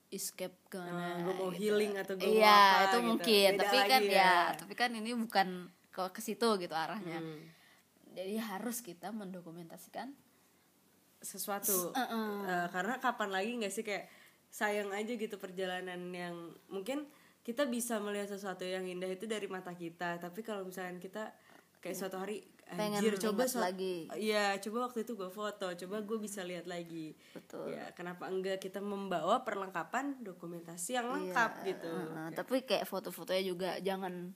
escape 0.09 0.55
ke 0.67 0.77
mana 0.77 1.21
gue 1.21 1.33
mau 1.33 1.49
gitu. 1.49 1.59
healing 1.59 1.93
atau 1.95 2.13
gue 2.13 2.27
iya 2.27 2.45
mau 2.45 2.53
apa 2.53 2.83
itu 2.83 2.93
gitu. 2.93 3.07
mungkin 3.07 3.49
Beda 3.49 3.61
tapi 3.63 3.77
kan 3.81 3.89
lagi 3.99 4.13
ya 4.13 4.33
tapi 4.53 4.73
kan 4.73 4.89
ini 4.93 5.11
bukan 5.15 5.47
ke 5.89 6.01
ke 6.09 6.21
situ 6.21 6.47
gitu 6.57 6.73
arahnya 6.73 7.17
Hmm. 7.17 7.41
jadi 8.13 8.37
harus 8.39 8.79
kita 8.79 9.09
mendokumentasikan 9.09 10.13
sesuatu. 11.23 11.95
Eh, 11.95 12.67
karena 12.69 12.99
kapan 12.99 13.29
lagi 13.31 13.51
nggak 13.57 13.71
sih 13.71 13.81
kayak 13.81 14.05
sayang 14.47 14.91
aja 14.91 15.09
gitu 15.09 15.35
perjalanan 15.35 15.97
yang 16.11 16.35
mungkin 16.67 17.07
kita 17.41 17.65
bisa 17.65 17.97
melihat 17.97 18.29
sesuatu 18.29 18.61
yang 18.61 18.83
indah 18.83 19.09
itu 19.09 19.25
dari 19.25 19.47
mata 19.47 19.71
kita. 19.73 20.15
Tapi 20.17 20.39
kalau 20.41 20.63
misalnya 20.63 20.95
kita 20.97 21.33
kayak 21.79 21.97
suatu 21.97 22.15
hari 22.17 22.43
Pengen 22.63 22.95
anjir 22.97 23.19
coba 23.19 23.43
suat- 23.43 23.69
lagi. 23.69 24.07
iya 24.15 24.55
coba 24.57 24.87
waktu 24.87 25.03
itu 25.03 25.13
gue 25.13 25.27
foto 25.29 25.67
coba 25.67 25.95
gue 25.99 26.17
bisa 26.17 26.41
lihat 26.41 26.63
lagi. 26.65 27.11
Betul. 27.31 27.71
ya 27.71 27.91
kenapa 27.91 28.25
enggak 28.25 28.57
kita 28.57 28.79
membawa 28.79 29.41
perlengkapan 29.41 30.17
dokumentasi 30.19 30.95
yang 30.95 31.07
lengkap 31.07 31.51
gitu. 31.63 31.91
Nah, 32.09 32.31
tapi 32.31 32.63
kayak 32.63 32.83
foto-fotonya 32.83 33.43
juga 33.43 33.69
jangan 33.79 34.31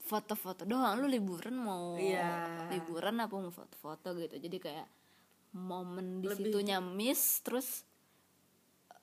foto-foto 0.00 0.64
doang. 0.64 0.98
Lu 0.98 1.06
liburan 1.06 1.54
mau 1.54 1.94
Iya. 1.94 2.66
liburan 2.68 3.20
apa 3.20 3.32
mau 3.32 3.48
foto-foto 3.48 4.12
gitu. 4.14 4.36
Jadi 4.36 4.56
kayak 4.58 4.86
momen 5.52 6.20
di 6.20 6.28
Lebih- 6.28 6.46
situnya 6.46 6.78
miss 6.78 7.42
terus 7.42 7.82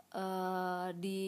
eh 0.09 0.89
di 0.95 1.21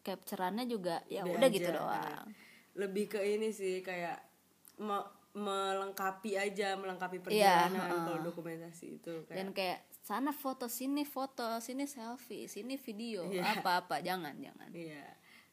capturannya 0.00 0.64
juga 0.64 1.02
ya 1.06 1.26
Udah 1.26 1.48
gitu 1.48 1.68
doang 1.68 2.30
lebih 2.72 3.04
ke 3.08 3.20
ini 3.20 3.50
sih 3.50 3.82
kayak 3.82 4.22
me- 4.78 5.10
melengkapi 5.30 6.34
aja 6.34 6.74
melengkapi 6.74 7.18
Iya, 7.20 7.24
perjalanan 7.68 7.70
heeh. 7.76 8.02
kalau 8.04 8.20
dokumentasi 8.24 8.86
itu 8.96 9.14
kayak 9.26 9.36
dan 9.36 9.48
kayak 9.50 9.78
sana 10.00 10.32
foto 10.32 10.66
sini 10.66 11.02
foto 11.04 11.58
sini 11.58 11.84
selfie 11.84 12.46
sini 12.46 12.74
video 12.74 13.26
Iya. 13.26 13.60
apa-apa 13.60 14.00
jangan 14.00 14.34
jangan 14.34 14.70
Iya, 14.70 15.06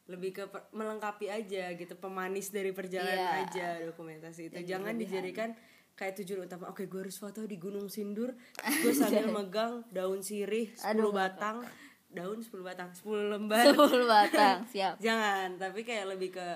lebih 0.08 0.30
ke 0.32 0.44
melengkapi 0.72 1.28
aja 1.28 1.74
gitu, 1.74 1.94
pemanis 1.94 2.48
dari 2.48 2.72
perjalanan 2.72 3.18
Iya. 3.20 3.44
aja 3.44 3.66
dokumentasi 3.84 4.40
itu. 4.48 4.54
Jangan 4.64 4.96
dijadikan 4.96 5.52
kayak 5.98 6.14
tujuan 6.22 6.46
utama. 6.46 6.70
Oke, 6.70 6.86
gue 6.86 7.02
harus 7.02 7.18
foto 7.18 7.42
di 7.42 7.58
Gunung 7.58 7.90
Sindur, 7.90 8.30
gue 8.62 8.92
sambil 8.94 9.26
megang 9.34 9.82
daun 9.90 10.22
sirih 10.22 10.70
10 10.78 10.94
batang, 11.10 11.66
daun 12.06 12.38
10 12.38 12.54
batang, 12.62 12.94
10 12.94 13.34
lembar. 13.34 13.66
sepuluh 13.66 14.06
batang 14.14 14.62
siap 14.70 14.94
Jangan, 15.02 15.58
tapi 15.58 15.82
kayak 15.82 16.14
lebih 16.14 16.38
ke 16.38 16.46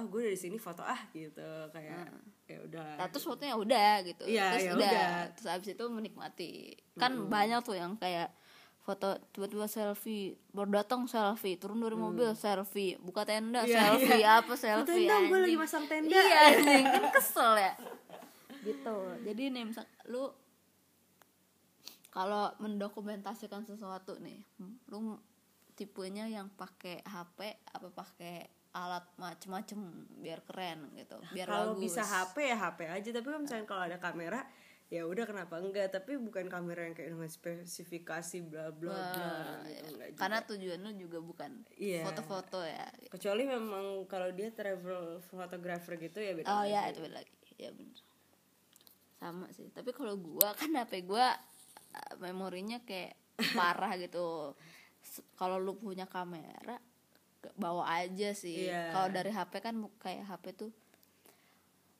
oh 0.00 0.04
gue 0.08 0.32
dari 0.32 0.38
sini 0.40 0.56
foto 0.56 0.80
ah 0.84 1.00
gitu 1.12 1.44
kayak 1.72 2.08
ya 2.46 2.58
udah. 2.62 2.88
Nah, 3.00 3.08
terus 3.12 3.24
fotonya 3.26 3.56
udah 3.58 3.92
gitu 4.06 4.24
Iya, 4.24 4.54
terus 4.54 4.64
ya 4.64 4.72
udah. 4.76 4.88
udah. 4.88 5.14
terus 5.34 5.48
abis 5.50 5.68
itu 5.76 5.84
menikmati 5.88 6.52
kan 6.96 7.12
banyak 7.28 7.60
tuh 7.64 7.76
yang 7.76 7.96
kayak 8.00 8.32
foto 8.86 9.18
tiba-tiba 9.34 9.66
selfie 9.66 10.38
baru 10.54 10.78
datang 10.78 11.10
selfie 11.10 11.58
turun 11.58 11.82
dari 11.82 11.98
mobil 11.98 12.30
selfie 12.38 12.94
buka 13.02 13.26
tenda. 13.26 13.66
Iya, 13.66 13.98
selfie 13.98 14.22
iya. 14.22 14.38
apa 14.38 14.54
selfie 14.54 15.10
dong, 15.10 15.26
gue 15.26 15.38
lagi 15.42 15.56
masang 15.58 15.84
tenda. 15.90 16.06
iya 16.14 16.54
kan 16.54 17.10
kesel 17.18 17.52
ya 17.58 17.72
gitu. 18.66 18.96
Jadi 19.22 19.42
nih 19.54 19.64
misal 19.64 19.86
lu 20.10 20.28
kalau 22.10 22.48
mendokumentasikan 22.58 23.62
sesuatu 23.68 24.16
nih 24.24 24.40
lu 24.88 25.20
tipenya 25.76 26.24
yang 26.24 26.48
pakai 26.56 27.04
HP 27.04 27.60
apa 27.68 27.88
pakai 27.92 28.48
alat 28.72 29.04
macem-macem 29.20 29.76
biar 30.24 30.40
keren 30.44 30.88
gitu 30.96 31.20
biar 31.36 31.48
kalau 31.48 31.76
bisa 31.76 32.00
HP 32.00 32.48
ya 32.48 32.56
HP 32.56 32.88
aja 32.88 33.08
tapi 33.12 33.26
kalau 33.28 33.40
misalnya 33.44 33.68
kalau 33.68 33.82
ada 33.84 34.00
kamera 34.00 34.40
ya 34.86 35.02
udah 35.02 35.26
kenapa 35.26 35.58
enggak? 35.58 35.90
Tapi 35.90 36.14
bukan 36.14 36.46
kamera 36.46 36.86
yang 36.86 36.94
kayak 36.94 37.10
dengan 37.18 37.26
spesifikasi 37.26 38.38
bla 38.46 38.70
bla 38.70 38.94
bla 38.94 39.66
gitu, 39.66 39.90
enggak 39.90 40.08
juga. 40.14 40.20
karena 40.22 40.38
tujuan 40.46 40.78
lu 40.78 40.90
juga 40.94 41.18
bukan 41.18 41.50
Iya. 41.74 42.06
foto-foto 42.06 42.62
ya. 42.62 42.86
Kecuali 43.10 43.50
memang 43.50 44.06
kalau 44.06 44.30
dia 44.30 44.54
travel 44.54 45.18
photographer 45.26 45.98
gitu 45.98 46.22
ya 46.22 46.38
beda 46.38 46.46
oh 46.46 46.62
lagi. 46.62 46.70
ya 46.70 46.80
itu 46.94 46.98
beda 47.02 47.16
lagi. 47.18 47.34
Ya 47.58 47.70
bener 47.74 47.98
sama 49.26 49.46
sih. 49.50 49.66
Tapi 49.70 49.90
kalau 49.90 50.14
gua 50.14 50.54
kan 50.54 50.70
HP 50.70 51.02
gua 51.02 51.34
eh, 51.90 52.14
memorinya 52.22 52.78
kayak 52.80 53.14
parah 53.52 53.92
gitu. 54.04 54.54
Kalau 55.34 55.56
lu 55.58 55.74
punya 55.74 56.06
kamera 56.06 56.78
bawa 57.54 57.86
aja 58.02 58.34
sih. 58.34 58.66
Iya. 58.66 58.90
kalau 58.90 59.08
dari 59.08 59.30
HP 59.30 59.52
kan 59.60 59.74
kayak 59.98 60.26
HP 60.26 60.44
tuh 60.56 60.70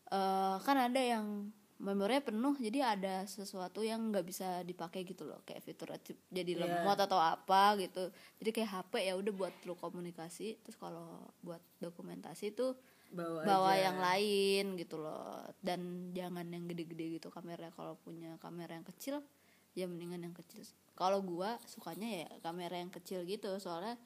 eh 0.07 0.57
kan 0.63 0.77
ada 0.79 0.99
yang 1.03 1.51
memorinya 1.77 2.25
penuh 2.25 2.57
jadi 2.57 2.97
ada 2.97 3.29
sesuatu 3.29 3.85
yang 3.85 4.09
nggak 4.09 4.25
bisa 4.27 4.65
dipakai 4.65 5.05
gitu 5.05 5.23
loh. 5.23 5.43
Kayak 5.45 5.63
fitur 5.63 5.93
jadi 6.33 6.53
Iya. 6.57 6.63
lemot 6.67 6.99
atau 6.99 7.21
apa 7.21 7.77
gitu. 7.79 8.09
Jadi 8.41 8.51
kayak 8.51 8.71
HP 8.75 8.93
ya 9.07 9.15
udah 9.15 9.33
buat 9.35 9.55
lu 9.63 9.77
komunikasi. 9.77 10.57
Terus 10.65 10.77
kalau 10.79 11.31
buat 11.45 11.61
dokumentasi 11.79 12.57
tuh 12.57 12.75
bawa, 13.13 13.41
bawa 13.47 13.73
aja. 13.75 13.91
yang 13.91 13.99
lain 13.99 14.65
gitu 14.81 14.97
loh. 15.01 15.45
Dan 15.63 16.13
jangan 16.13 16.47
yang 16.49 16.67
gede-gede 16.67 17.21
gitu 17.21 17.29
kamera 17.31 17.71
kalau 17.75 17.99
punya 18.01 18.39
kamera 18.43 18.77
yang 18.77 18.87
kecil 18.87 19.23
ya 19.77 19.85
mendingan 19.85 20.25
yang 20.25 20.33
kecil 20.33 20.65
kalau 20.97 21.21
gua 21.21 21.61
sukanya 21.69 22.25
ya 22.25 22.31
kamera 22.41 22.81
yang 22.81 22.91
kecil 22.91 23.23
gitu. 23.29 23.53
Soalnya 23.61 24.01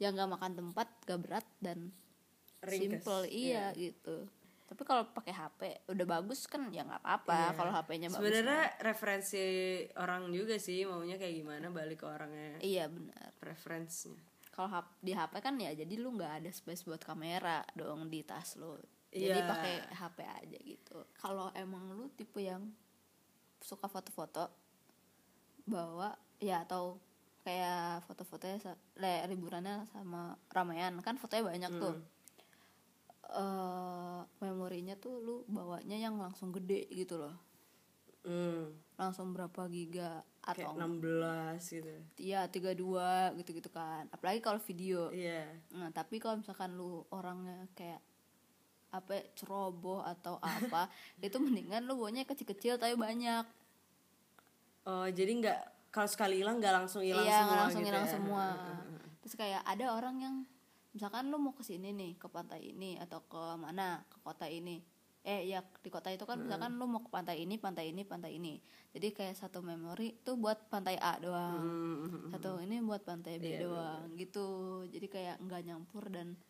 yang 0.00 0.16
gak 0.16 0.32
makan 0.32 0.52
tempat 0.56 0.88
gak 1.06 1.20
berat 1.20 1.46
dan 1.60 1.94
Ringkes, 2.60 3.00
simple. 3.00 3.24
Iya 3.30 3.72
gitu. 3.72 4.28
Tapi 4.70 4.82
kalau 4.86 5.02
pakai 5.10 5.34
HP 5.34 5.60
udah 5.90 6.06
bagus 6.06 6.46
kan 6.46 6.70
ya 6.70 6.86
nggak 6.86 7.02
apa-apa. 7.02 7.58
Kalau 7.58 7.72
HP-nya 7.74 8.06
bagus 8.06 8.22
sebenarnya 8.22 8.64
referensi 8.84 9.44
orang 9.98 10.30
juga 10.30 10.60
sih. 10.62 10.86
Maunya 10.86 11.18
kayak 11.18 11.34
gimana 11.42 11.72
balik 11.74 12.04
ke 12.04 12.06
orangnya. 12.06 12.60
Iya 12.62 12.86
benar. 12.86 13.34
Preferensinya 13.40 14.30
kalau 14.62 14.68
di 14.98 15.12
HP 15.12 15.32
kan 15.38 15.54
ya 15.56 15.72
jadi 15.72 15.94
lu 15.96 16.12
nggak 16.12 16.42
ada 16.42 16.50
space 16.50 16.82
buat 16.82 17.00
kamera 17.00 17.64
dong 17.72 18.06
di 18.06 18.20
tas 18.20 18.54
lu. 18.54 18.76
Jadi 19.08 19.26
Iya. 19.36 19.46
pakai 19.46 19.74
HP 19.90 20.18
aja 20.22 20.58
gitu. 20.60 20.98
Kalau 21.14 21.50
emang 21.52 21.90
lu 21.90 22.06
tipe 22.10 22.38
yang 22.38 22.70
suka 23.58 23.86
foto-foto 23.86 24.46
bawa 25.64 26.12
ya 26.38 26.62
atau 26.62 26.96
kayak 27.40 28.04
foto-fotonya 28.04 28.58
sa- 28.58 28.80
le, 28.94 29.26
liburannya 29.26 29.88
sama 29.88 30.36
ramean 30.48 31.00
kan 31.00 31.16
fotonya 31.16 31.44
banyak 31.46 31.72
tuh. 31.74 31.96
Eh 33.30 34.20
memorinya 34.40 34.94
tuh 34.94 35.18
lu 35.18 35.36
bawanya 35.46 35.94
yang 35.94 36.18
langsung 36.18 36.50
gede 36.50 36.86
gitu 36.90 37.14
loh. 37.16 37.34
Hmm, 38.20 38.76
langsung 38.94 39.32
berapa 39.32 39.64
giga 39.66 40.20
kayak 40.40 40.72
atau 40.72 40.88
16 40.88 41.76
gitu. 41.76 41.94
Ya 42.16 42.48
32 42.48 43.38
gitu-gitu 43.40 43.70
kan. 43.70 44.08
Apalagi 44.08 44.40
kalau 44.40 44.58
video. 44.60 45.12
Iya. 45.12 45.46
Nah, 45.76 45.92
tapi 45.92 46.16
kalau 46.16 46.40
misalkan 46.40 46.74
lu 46.74 47.04
orangnya 47.12 47.68
kayak 47.76 48.00
apa 48.90 49.22
ceroboh 49.38 50.02
atau 50.02 50.42
apa 50.42 50.90
itu 51.22 51.38
mendingan 51.38 51.86
lu 51.86 51.94
bawanya 51.94 52.26
kecil-kecil 52.26 52.80
tapi 52.80 52.98
banyak. 52.98 53.46
Oh 54.88 55.06
jadi 55.06 55.30
nggak 55.30 55.60
kalau 55.94 56.08
sekali 56.10 56.42
hilang 56.42 56.58
nggak 56.58 56.74
langsung 56.74 57.02
hilang 57.02 57.22
iya 57.22 57.46
semua 57.46 57.56
langsung 57.66 57.82
gitu 57.82 57.90
hilang 57.92 58.06
ya. 58.06 58.10
semua. 58.10 58.46
Terus 59.22 59.34
kayak 59.38 59.62
ada 59.62 59.86
orang 59.94 60.16
yang 60.18 60.34
misalkan 60.90 61.30
lu 61.30 61.38
mau 61.38 61.54
ke 61.54 61.62
sini 61.62 61.94
nih 61.94 62.18
ke 62.18 62.26
pantai 62.26 62.74
ini 62.74 62.98
atau 62.98 63.22
ke 63.22 63.42
mana 63.54 64.02
ke 64.10 64.18
kota 64.26 64.50
ini 64.50 64.82
eh 65.20 65.44
ya 65.44 65.60
di 65.60 65.92
kota 65.92 66.08
itu 66.08 66.24
kan 66.24 66.40
misalkan 66.40 66.80
lu 66.80 66.88
mau 66.88 67.04
ke 67.04 67.12
pantai 67.12 67.44
ini 67.44 67.60
pantai 67.60 67.92
ini 67.92 68.08
pantai 68.08 68.40
ini. 68.40 68.56
Jadi 68.96 69.12
kayak 69.12 69.36
satu 69.36 69.60
memori 69.60 70.16
tuh 70.24 70.40
buat 70.40 70.72
pantai 70.72 70.96
A 70.96 71.20
doang. 71.20 71.60
Hmm, 71.60 72.32
satu 72.32 72.56
ini 72.64 72.80
buat 72.80 73.04
pantai 73.04 73.36
B 73.36 73.44
Iya, 73.52 73.68
doang 73.68 74.16
gitu. 74.16 74.48
Jadi 74.88 75.06
kayak 75.12 75.36
nggak 75.44 75.62
nyampur 75.68 76.08
dan 76.08 76.40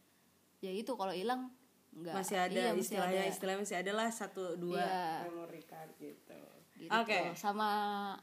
ya 0.62 0.70
itu 0.70 0.94
kalau 0.94 1.10
hilang 1.10 1.50
nggak 1.90 2.14
masih 2.14 2.38
ada 2.38 2.54
iya, 2.54 2.70
masih 2.70 2.86
istilahnya 2.86 3.22
ada. 3.26 3.32
istilahnya 3.34 3.60
masih 3.66 3.76
ada 3.82 3.92
lah 3.98 4.08
satu 4.14 4.42
dua 4.54 4.78
Iya. 4.78 5.26
memory 5.26 5.62
card 5.66 5.92
gitu. 5.98 6.40
Gitu. 6.78 6.90
oke. 6.94 7.34
sama 7.34 7.68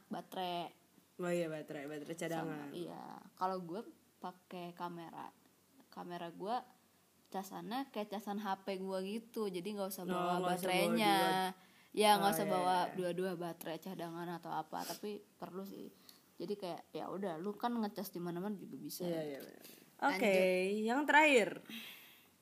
baterai. 0.07 0.71
Oh 1.19 1.27
iya 1.27 1.51
baterai 1.51 1.91
baterai 1.91 2.15
cadangan. 2.15 2.71
Iya. 2.71 3.03
Kalau 3.35 3.59
gue 3.59 3.83
pakai 4.23 4.71
kamera. 4.71 5.27
Kamera 5.91 6.31
gue 6.31 6.55
casannya 7.29 7.87
kayak 7.89 8.09
casan 8.09 8.37
HP 8.37 8.77
gue 8.77 8.99
gitu 9.05 9.47
jadi 9.47 9.67
nggak 9.67 9.89
usah 9.89 10.03
Oh, 10.03 10.09
bawa 10.09 10.17
nggak 10.17 10.31
usah 10.31 10.39
bawa 10.39 10.49
baterainya 10.49 11.15
dua. 11.17 11.43
ya 11.93 12.09
nggak 12.15 12.29
Oh, 12.29 12.33
usah 12.33 12.45
iya, 12.45 12.53
bawa 12.53 12.75
iya. 12.77 12.93
dua-dua 12.93 13.31
baterai 13.35 13.77
cadangan 13.77 14.27
atau 14.33 14.51
apa 14.51 14.79
tapi 14.81 15.09
perlu 15.33 15.63
sih 15.63 15.87
jadi 16.35 16.53
kayak 16.53 16.81
ya 16.91 17.05
udah 17.07 17.35
lu 17.35 17.51
kan 17.53 17.73
ngecas 17.73 18.09
di 18.09 18.19
mana-mana 18.19 18.53
juga 18.53 18.75
bisa 18.75 19.03
Iya, 19.03 19.21
iya. 19.27 19.39
Oke, 19.99 20.37
yang 20.79 21.03
terakhir 21.03 21.57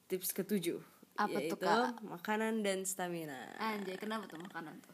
tips 0.06 0.34
ketujuh 0.34 0.84
Apa 1.16 1.32
tuh, 1.32 1.40
yaitu 1.40 1.56
Kak? 1.58 2.04
makanan 2.04 2.60
dan 2.60 2.84
stamina. 2.84 3.48
anjay 3.56 3.96
kenapa 3.96 4.28
tuh 4.28 4.38
makanan 4.38 4.76
tuh 4.80 4.92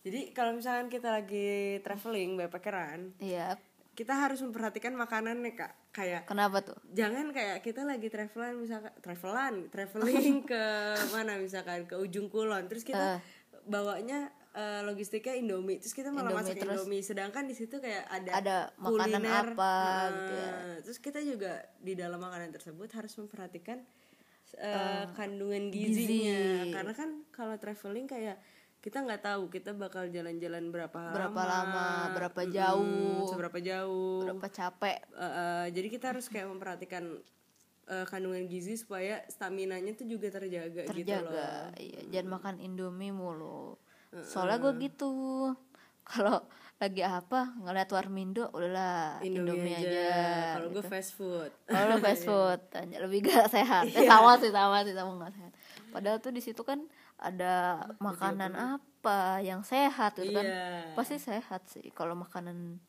Jadi 0.00 0.30
kalau 0.30 0.52
misalkan 0.52 0.86
kita 0.86 1.08
lagi 1.10 1.48
traveling 1.80 2.36
backpackeran, 2.36 3.16
iya 3.18 3.56
kita 3.94 4.12
harus 4.12 4.42
memperhatikan 4.42 4.92
makanannya 4.92 5.54
kak. 5.54 5.72
Kayak 5.90 6.26
kenapa 6.26 6.60
tuh? 6.60 6.78
jangan 6.90 7.30
kayak 7.30 7.62
kita 7.62 7.82
lagi 7.82 8.10
travelan 8.10 8.58
misalkan 8.58 8.92
travelan 8.98 9.54
traveling 9.70 10.42
ke 10.50 10.64
mana 11.10 11.38
misalkan 11.38 11.86
ke 11.86 11.94
ujung 11.94 12.26
kulon. 12.26 12.66
Terus 12.66 12.82
kita 12.82 13.22
bawanya 13.64 14.28
eh, 14.52 14.82
logistiknya 14.82 15.34
Indomie. 15.34 15.78
Terus 15.78 15.94
kita 15.94 16.10
malah 16.10 16.30
Indomie 16.30 16.38
masak 16.42 16.56
terus- 16.58 16.82
Indomie. 16.82 17.02
Sedangkan 17.02 17.44
di 17.46 17.54
situ 17.54 17.78
kayak 17.78 18.04
ada 18.06 18.30
Ada 18.34 18.56
makanan 18.76 19.22
kuliner, 19.22 19.46
apa 19.52 19.74
eh, 19.74 20.10
gitu 20.10 20.34
ya. 20.34 20.50
terus 20.82 20.98
kita 20.98 21.20
juga 21.22 21.52
di 21.78 21.94
dalam 21.94 22.18
makanan 22.18 22.50
tersebut 22.50 22.90
harus 22.92 23.14
memperhatikan 23.16 23.78
eh, 24.54 25.04
kandungan 25.12 25.70
gizinya. 25.70 26.70
karena 26.70 26.92
kan 26.92 27.10
kalau 27.30 27.54
traveling 27.56 28.06
kayak 28.06 28.38
kita 28.84 29.00
nggak 29.00 29.22
tahu 29.24 29.48
kita 29.48 29.72
bakal 29.72 30.04
jalan-jalan 30.12 30.68
berapa 30.68 30.92
berapa 31.16 31.40
lama, 31.40 31.72
lama 31.72 31.88
berapa 32.12 32.40
jauh. 32.52 33.24
seberapa 33.32 33.56
jauh. 33.56 34.28
Berapa 34.28 34.44
capek. 34.52 35.00
Eh, 35.08 35.24
eh, 35.24 35.64
jadi 35.72 35.88
kita 35.88 36.12
harus 36.12 36.28
kayak 36.28 36.52
memperhatikan 36.52 37.16
eh, 37.88 38.04
kandungan 38.04 38.44
gizi 38.44 38.76
supaya 38.76 39.24
stamina 39.32 39.80
nya 39.80 39.96
tuh 39.96 40.04
juga 40.04 40.28
terjaga, 40.28 40.84
gitu 40.92 41.00
loh. 41.00 41.32
jaga 41.32 41.72
iya. 41.80 42.00
Jangan 42.12 42.28
makan 42.36 42.54
indomie 42.60 43.08
mulu. 43.08 43.80
Soalnya 44.20 44.60
gue 44.60 44.72
gitu. 44.84 45.12
Kalau 46.04 46.44
lagi 46.76 47.00
apa 47.00 47.56
ngeliat 47.64 47.88
warmindo 47.88 48.52
udahlah 48.52 49.16
Indomie, 49.24 49.56
indomie, 49.56 49.72
aja. 49.72 49.88
aja, 49.88 50.12
Kalau 50.60 50.68
gue 50.68 50.84
gitu. 50.84 50.90
fast 50.92 51.10
food. 51.16 51.50
kalau 51.64 51.96
fast 51.96 52.22
food 52.28 52.60
tanya 52.68 53.00
lebih 53.00 53.24
gak 53.24 53.48
sehat. 53.48 53.88
Eh, 53.88 54.04
sama 54.04 54.36
sih 54.36 54.52
sama 54.52 54.84
sih 54.84 54.92
sama 54.92 55.16
gak 55.16 55.32
sehat 55.32 55.52
padahal 55.94 56.18
tuh 56.18 56.34
di 56.34 56.42
situ 56.42 56.66
kan 56.66 56.82
ada 57.16 57.86
makanan 58.02 58.52
apa 58.58 59.38
yang 59.40 59.62
sehat 59.62 60.18
gitu 60.18 60.34
kan 60.34 60.50
Iya. 60.50 60.90
pasti 60.98 61.22
sehat 61.22 61.70
sih 61.70 61.86
kalau 61.94 62.18
makanan 62.18 62.82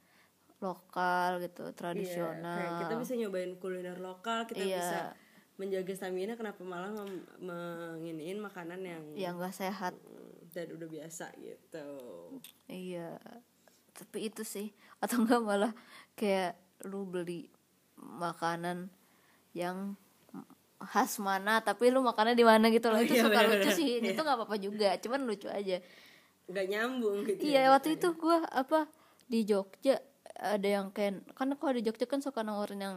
lokal 0.58 1.38
gitu 1.40 1.70
Iya, 1.70 1.76
tradisional 1.78 2.58
kayak 2.58 2.72
kita 2.82 2.94
bisa 2.98 3.14
nyobain 3.14 3.54
kuliner 3.62 4.00
lokal, 4.02 4.50
kita 4.50 4.64
Iya. 4.66 4.80
bisa 4.82 5.00
menjaga 5.56 5.94
stamina. 5.96 6.34
Kenapa 6.36 6.62
malah 6.66 6.92
menginiin 7.40 8.40
makanan 8.42 8.82
yang 8.84 9.04
yang 9.16 9.34
gak 9.38 9.56
sehat 9.56 9.94
mm, 9.96 10.52
dan 10.52 10.68
udah 10.74 10.88
biasa 10.90 11.32
gitu. 11.40 11.88
Iya, 12.68 13.20
tapi 13.94 14.28
itu 14.32 14.44
sih 14.44 14.72
atau 15.00 15.22
enggak 15.24 15.42
malah 15.44 15.74
kayak 16.16 16.56
lu 16.88 17.08
beli 17.08 17.48
makanan 17.96 18.92
yang 19.56 19.96
khas 20.82 21.18
mana 21.24 21.64
tapi 21.64 21.88
lu 21.88 22.04
makannya 22.04 22.36
di 22.36 22.46
mana 22.46 22.68
gitu 22.68 22.92
loh. 22.92 23.00
Itu 23.00 23.16
iya, 23.16 23.24
suka 23.24 23.40
bener-bener. 23.40 23.64
lucu 23.64 23.70
sih. 23.76 23.90
Itu 24.04 24.22
nggak 24.22 24.38
apa-apa 24.38 24.56
juga 24.60 24.90
cuman 25.00 25.22
lucu 25.24 25.48
aja. 25.48 25.78
Nggak 26.46 26.66
nyambung 26.70 27.18
gitu. 27.26 27.42
iya 27.42 27.74
waktu 27.74 27.98
itu 27.98 28.08
gua 28.14 28.46
apa 28.54 28.86
di 29.26 29.42
Jogja 29.50 29.98
ada 30.38 30.68
yang 30.68 30.94
kayak 30.94 31.26
kan 31.34 31.50
kalau 31.58 31.74
di 31.74 31.82
Jogja 31.82 32.06
kan 32.06 32.22
suka 32.22 32.46
nawarin 32.46 32.82
yang 32.84 32.96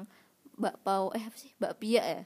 bakpao 0.58 1.14
eh 1.14 1.22
apa 1.22 1.36
sih 1.38 1.54
bakpia 1.56 2.02
ya? 2.02 2.22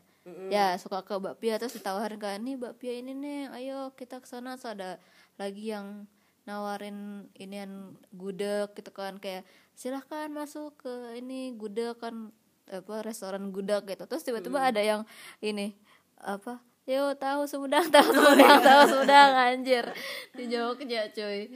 Ya 0.48 0.66
suka 0.78 1.02
ke 1.02 1.18
bakpia 1.18 1.58
terus 1.58 1.74
ditawarin 1.74 2.18
kan 2.18 2.38
nih 2.42 2.54
bakpia 2.54 2.94
ini 2.94 3.12
nih 3.12 3.40
ayo 3.52 3.92
kita 3.94 4.22
ke 4.22 4.26
sana. 4.26 4.56
Terus 4.56 4.72
ada 4.72 4.90
lagi 5.36 5.74
yang 5.74 6.06
nawarin 6.42 7.30
inian 7.38 7.94
gudeg 8.10 8.74
gitu 8.74 8.90
kan 8.90 9.22
kayak 9.22 9.46
silahkan 9.78 10.26
masuk 10.30 10.74
ke 10.78 11.22
ini 11.22 11.54
gudeg 11.54 11.94
kan 12.02 12.34
apa 12.72 12.94
restoran 13.04 13.52
gudeg 13.52 13.84
gitu. 13.84 14.04
Terus 14.08 14.24
tiba-tiba 14.24 14.58
ada 14.64 14.80
yang 14.80 15.04
ini 15.44 15.76
apa 16.22 16.58
yo 16.88 17.14
tahu 17.14 17.46
Sumedang 17.46 17.86
tahu 17.94 18.08
Sumedang 18.10 18.58
tahu 18.64 18.82
Sumedang 18.90 19.32
anjir. 19.36 19.84
Di 20.34 20.48
Jogja 20.48 21.06
cuy. 21.12 21.46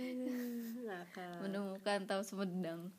Ngakak. 0.87 1.43
menemukan 1.43 2.07
tahu 2.07 2.23
Sumedang. 2.23 2.93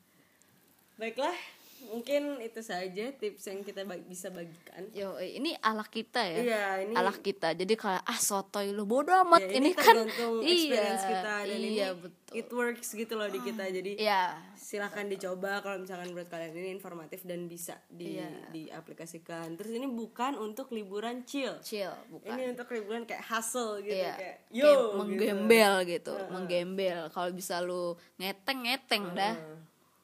Baiklah, 0.98 1.38
mungkin 1.84 2.22
itu 2.38 2.58
saja 2.58 3.04
tips 3.12 3.44
yang 3.44 3.60
kita 3.60 3.82
bag- 3.82 4.04
bisa 4.04 4.28
bagikan. 4.28 4.82
Yo, 4.90 5.14
eh, 5.14 5.36
ini 5.36 5.54
ala 5.58 5.82
kita 5.82 6.20
ya. 6.20 6.38
Iya, 6.38 6.62
ini 6.82 6.92
ala 6.92 7.10
kita. 7.10 7.52
Jadi 7.52 7.74
kayak 7.74 8.02
ah 8.02 8.18
sotoy 8.18 8.70
lu 8.70 8.82
bodo 8.82 9.14
amat. 9.22 9.40
Ya, 9.40 9.52
ini, 9.54 9.70
kan 9.72 9.94
tergantung 9.96 10.42
iya, 10.42 10.98
kita 10.98 11.34
dan 11.44 11.48
iya, 11.48 11.56
ini 11.56 11.70
betul. 11.94 12.32
it 12.34 12.48
works 12.48 12.88
gitu 12.92 13.14
loh 13.14 13.26
di 13.26 13.38
kita. 13.38 13.64
Jadi 13.64 13.96
Iya. 13.96 14.36
silahkan 14.54 15.04
dicoba 15.04 15.58
kalau 15.58 15.78
misalkan 15.78 16.08
menurut 16.08 16.26
kalian 16.26 16.52
ini 16.52 16.70
informatif 16.70 17.22
dan 17.22 17.46
bisa 17.46 17.78
di 17.88 18.18
Iya. 18.18 18.28
diaplikasikan. 18.50 19.54
Terus 19.54 19.70
ini 19.70 19.86
bukan 19.86 20.36
untuk 20.36 20.70
liburan 20.70 21.22
chill. 21.24 21.56
Chill, 21.60 21.92
bukan. 22.08 22.28
Ini 22.28 22.52
untuk 22.52 22.68
liburan 22.68 23.02
kayak 23.02 23.24
hustle 23.24 23.80
gitu 23.80 23.94
Iya. 23.94 24.12
kayak 24.12 24.36
Kayak 24.44 24.54
yo 24.54 24.66
gitu. 24.66 24.84
menggembel 24.96 25.74
gitu, 25.84 26.14
menggembel. 26.28 27.00
Kalau 27.08 27.30
bisa 27.30 27.60
lu 27.60 27.92
ngeteng 28.16 28.64
ngeteng 28.64 29.04
dah. 29.12 29.34
Heeh. 29.34 29.56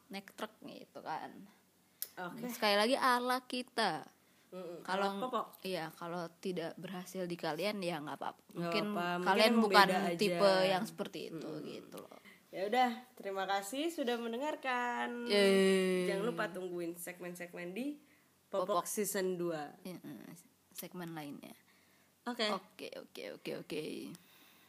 Naik 0.06 0.30
truk 0.32 0.52
gitu 0.62 1.00
kan. 1.00 1.32
Oke. 2.14 2.46
Sekali 2.50 2.76
lagi 2.78 2.96
ala 2.98 3.42
kita. 3.44 4.06
Mm-mm. 4.54 4.86
Kalau 4.86 5.18
Popok. 5.18 5.58
iya 5.66 5.90
kalau 5.98 6.30
tidak 6.38 6.78
berhasil 6.78 7.26
di 7.26 7.34
kalian 7.34 7.82
ya 7.82 7.98
nggak 7.98 8.14
apa-apa. 8.14 8.42
Mungkin 8.54 8.84
kalian 9.26 9.54
bukan 9.58 9.88
aja. 9.90 10.14
tipe 10.14 10.52
yang 10.62 10.86
seperti 10.86 11.34
itu 11.34 11.50
gitu 11.66 11.98
loh. 11.98 12.22
Ya 12.54 12.70
udah, 12.70 12.90
terima 13.18 13.50
kasih 13.50 13.90
sudah 13.90 14.14
mendengarkan. 14.14 15.26
Yeay. 15.26 16.06
Jangan 16.06 16.22
lupa 16.22 16.46
tungguin 16.54 16.94
segmen-segmen 16.94 17.74
di 17.74 17.98
Popok, 18.46 18.86
season 18.86 19.34
2. 19.34 19.82
Ya, 19.82 19.98
eh, 19.98 20.30
segmen 20.70 21.10
lainnya. 21.18 21.50
Oke. 22.30 22.46
Oke, 22.54 22.94
oke, 22.94 23.22
oke, 23.34 23.50
oke. 23.66 23.84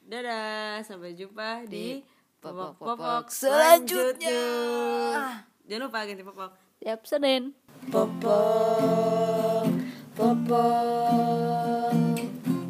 Dadah, 0.01 0.81
sampai 0.81 1.13
jumpa 1.13 1.69
di, 1.69 2.01
Di 2.01 2.05
popok-popok 2.41 2.97
popok-popok 2.97 3.25
selanjutnya. 3.29 4.33
selanjutnya. 4.33 5.45
Jangan 5.69 5.81
lupa 5.85 5.99
ganti 6.09 6.23
popok. 6.25 6.51
Tiap 6.85 7.01
Senin. 7.01 7.57
Popok, 7.89 9.65
popok, 10.13 12.13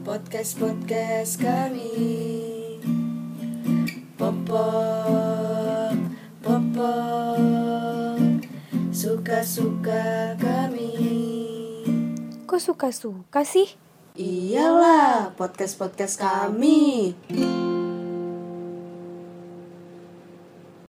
podcast 0.08 0.56
podcast 0.56 1.36
kami. 1.36 2.00
Popok, 4.16 6.00
popok, 6.40 8.40
suka 8.96 9.44
suka 9.44 10.40
kami. 10.40 10.96
Kok 12.48 12.62
suka-suka 12.64 13.44
sih? 13.44 13.68
Iyalah, 14.16 15.36
podcast 15.36 15.76
podcast 15.76 16.24
kami. 16.24 17.12